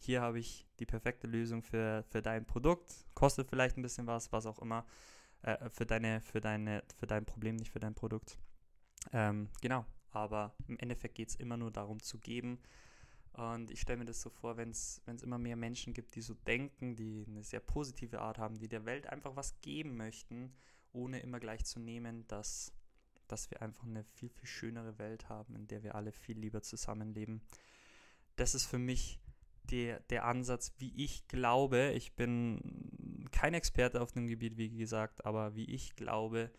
hier 0.00 0.20
habe 0.20 0.40
ich 0.40 0.66
die 0.80 0.86
perfekte 0.86 1.28
Lösung 1.28 1.62
für, 1.62 2.04
für 2.10 2.22
dein 2.22 2.44
Produkt, 2.44 3.06
kostet 3.14 3.48
vielleicht 3.48 3.76
ein 3.76 3.82
bisschen 3.82 4.06
was, 4.06 4.32
was 4.32 4.46
auch 4.46 4.58
immer, 4.58 4.84
äh, 5.42 5.70
für, 5.70 5.86
deine, 5.86 6.20
für, 6.20 6.40
deine, 6.40 6.82
für 6.96 7.06
dein 7.06 7.24
Problem, 7.24 7.56
nicht 7.56 7.70
für 7.70 7.80
dein 7.80 7.94
Produkt. 7.94 8.38
Ähm, 9.12 9.48
genau, 9.60 9.86
aber 10.10 10.56
im 10.66 10.76
Endeffekt 10.78 11.14
geht 11.14 11.28
es 11.28 11.36
immer 11.36 11.56
nur 11.56 11.70
darum 11.70 12.02
zu 12.02 12.18
geben, 12.18 12.58
und 13.38 13.70
ich 13.70 13.80
stelle 13.80 13.98
mir 13.98 14.04
das 14.04 14.20
so 14.20 14.30
vor, 14.30 14.56
wenn 14.56 14.70
es 14.70 15.00
immer 15.22 15.38
mehr 15.38 15.54
Menschen 15.54 15.94
gibt, 15.94 16.16
die 16.16 16.22
so 16.22 16.34
denken, 16.34 16.96
die 16.96 17.24
eine 17.28 17.44
sehr 17.44 17.60
positive 17.60 18.20
Art 18.20 18.38
haben, 18.38 18.58
die 18.58 18.66
der 18.66 18.84
Welt 18.84 19.06
einfach 19.06 19.36
was 19.36 19.60
geben 19.60 19.96
möchten, 19.96 20.52
ohne 20.92 21.20
immer 21.20 21.38
gleich 21.38 21.64
zu 21.64 21.78
nehmen, 21.78 22.26
dass, 22.26 22.72
dass 23.28 23.48
wir 23.52 23.62
einfach 23.62 23.84
eine 23.84 24.02
viel, 24.02 24.28
viel 24.28 24.48
schönere 24.48 24.98
Welt 24.98 25.28
haben, 25.28 25.54
in 25.54 25.68
der 25.68 25.84
wir 25.84 25.94
alle 25.94 26.10
viel 26.10 26.36
lieber 26.36 26.62
zusammenleben. 26.62 27.40
Das 28.34 28.56
ist 28.56 28.66
für 28.66 28.78
mich 28.78 29.20
der, 29.70 30.00
der 30.00 30.24
Ansatz, 30.24 30.72
wie 30.78 30.92
ich 30.96 31.28
glaube, 31.28 31.92
ich 31.94 32.16
bin 32.16 33.28
kein 33.30 33.54
Experte 33.54 34.00
auf 34.00 34.10
dem 34.10 34.26
Gebiet, 34.26 34.56
wie 34.56 34.70
gesagt, 34.70 35.24
aber 35.24 35.54
wie 35.54 35.66
ich 35.66 35.94
glaube, 35.94 36.50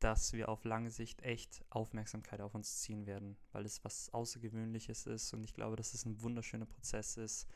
dass 0.00 0.32
wir 0.32 0.48
auf 0.48 0.64
lange 0.64 0.90
Sicht 0.90 1.22
echt 1.22 1.64
Aufmerksamkeit 1.70 2.40
auf 2.40 2.54
uns 2.54 2.80
ziehen 2.80 3.06
werden, 3.06 3.36
weil 3.52 3.64
es 3.64 3.84
was 3.84 4.12
Außergewöhnliches 4.12 5.06
ist 5.06 5.32
und 5.32 5.44
ich 5.44 5.54
glaube, 5.54 5.76
dass 5.76 5.94
es 5.94 6.04
ein 6.04 6.20
wunderschöner 6.22 6.66
Prozess 6.66 7.16
ist. 7.16 7.46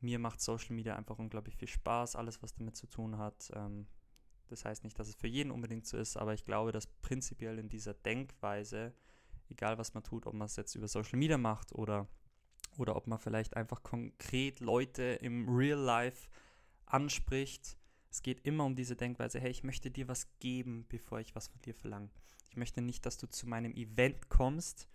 Mir 0.00 0.18
macht 0.18 0.40
Social 0.40 0.74
Media 0.74 0.96
einfach 0.96 1.18
unglaublich 1.18 1.56
viel 1.56 1.68
Spaß, 1.68 2.16
alles, 2.16 2.42
was 2.42 2.54
damit 2.54 2.76
zu 2.76 2.86
tun 2.86 3.16
hat. 3.16 3.50
Ähm, 3.54 3.86
das 4.48 4.64
heißt 4.64 4.84
nicht, 4.84 4.98
dass 4.98 5.08
es 5.08 5.14
für 5.14 5.26
jeden 5.26 5.50
unbedingt 5.50 5.86
so 5.86 5.96
ist, 5.96 6.16
aber 6.16 6.34
ich 6.34 6.44
glaube, 6.44 6.72
dass 6.72 6.86
prinzipiell 6.86 7.58
in 7.58 7.68
dieser 7.68 7.94
Denkweise, 7.94 8.92
egal 9.48 9.78
was 9.78 9.94
man 9.94 10.02
tut, 10.02 10.26
ob 10.26 10.34
man 10.34 10.46
es 10.46 10.56
jetzt 10.56 10.74
über 10.74 10.88
Social 10.88 11.18
Media 11.18 11.38
macht 11.38 11.72
oder, 11.72 12.06
oder 12.76 12.96
ob 12.96 13.06
man 13.06 13.18
vielleicht 13.18 13.56
einfach 13.56 13.82
konkret 13.82 14.60
Leute 14.60 15.02
im 15.02 15.48
Real 15.48 15.78
Life 15.78 16.28
anspricht, 16.86 17.78
es 18.14 18.22
geht 18.22 18.46
immer 18.46 18.64
um 18.64 18.76
diese 18.76 18.94
Denkweise, 18.94 19.40
hey, 19.40 19.50
ich 19.50 19.64
möchte 19.64 19.90
dir 19.90 20.06
was 20.06 20.28
geben, 20.38 20.86
bevor 20.88 21.18
ich 21.18 21.34
was 21.34 21.48
von 21.48 21.60
dir 21.62 21.74
verlange. 21.74 22.10
Ich 22.48 22.56
möchte 22.56 22.80
nicht, 22.80 23.04
dass 23.04 23.16
du 23.16 23.26
zu 23.26 23.48
meinem 23.48 23.74
Event 23.74 24.28
kommst. 24.28 24.88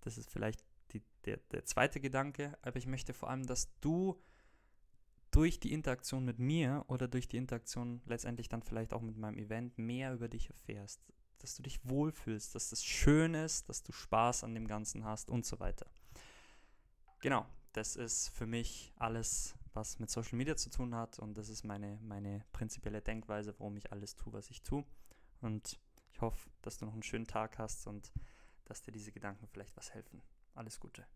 Das 0.00 0.18
ist 0.18 0.28
vielleicht 0.28 0.64
die, 0.90 1.04
der, 1.24 1.36
der 1.52 1.64
zweite 1.66 2.00
Gedanke, 2.00 2.58
aber 2.62 2.78
ich 2.78 2.88
möchte 2.88 3.14
vor 3.14 3.30
allem, 3.30 3.46
dass 3.46 3.70
du 3.78 4.20
durch 5.30 5.60
die 5.60 5.72
Interaktion 5.72 6.24
mit 6.24 6.40
mir 6.40 6.84
oder 6.88 7.06
durch 7.06 7.28
die 7.28 7.36
Interaktion 7.36 8.02
letztendlich 8.06 8.48
dann 8.48 8.64
vielleicht 8.64 8.92
auch 8.92 9.02
mit 9.02 9.16
meinem 9.16 9.38
Event 9.38 9.78
mehr 9.78 10.12
über 10.12 10.26
dich 10.26 10.50
erfährst. 10.50 11.00
Dass 11.38 11.54
du 11.54 11.62
dich 11.62 11.78
wohlfühlst, 11.84 12.56
dass 12.56 12.70
das 12.70 12.84
schön 12.84 13.34
ist, 13.34 13.68
dass 13.68 13.84
du 13.84 13.92
Spaß 13.92 14.42
an 14.42 14.52
dem 14.52 14.66
Ganzen 14.66 15.04
hast 15.04 15.30
und 15.30 15.46
so 15.46 15.60
weiter. 15.60 15.86
Genau, 17.20 17.46
das 17.72 17.94
ist 17.94 18.30
für 18.30 18.46
mich 18.46 18.92
alles, 18.96 19.54
was 19.76 19.98
mit 19.98 20.10
Social 20.10 20.36
Media 20.36 20.56
zu 20.56 20.70
tun 20.70 20.94
hat. 20.94 21.18
Und 21.18 21.36
das 21.36 21.48
ist 21.48 21.62
meine, 21.62 21.98
meine 22.02 22.44
prinzipielle 22.52 23.02
Denkweise, 23.02 23.54
warum 23.58 23.76
ich 23.76 23.92
alles 23.92 24.16
tue, 24.16 24.32
was 24.32 24.50
ich 24.50 24.62
tue. 24.62 24.84
Und 25.42 25.78
ich 26.10 26.20
hoffe, 26.20 26.50
dass 26.62 26.78
du 26.78 26.86
noch 26.86 26.94
einen 26.94 27.02
schönen 27.02 27.26
Tag 27.26 27.58
hast 27.58 27.86
und 27.86 28.10
dass 28.64 28.82
dir 28.82 28.92
diese 28.92 29.12
Gedanken 29.12 29.46
vielleicht 29.46 29.76
was 29.76 29.92
helfen. 29.94 30.22
Alles 30.54 30.80
Gute. 30.80 31.06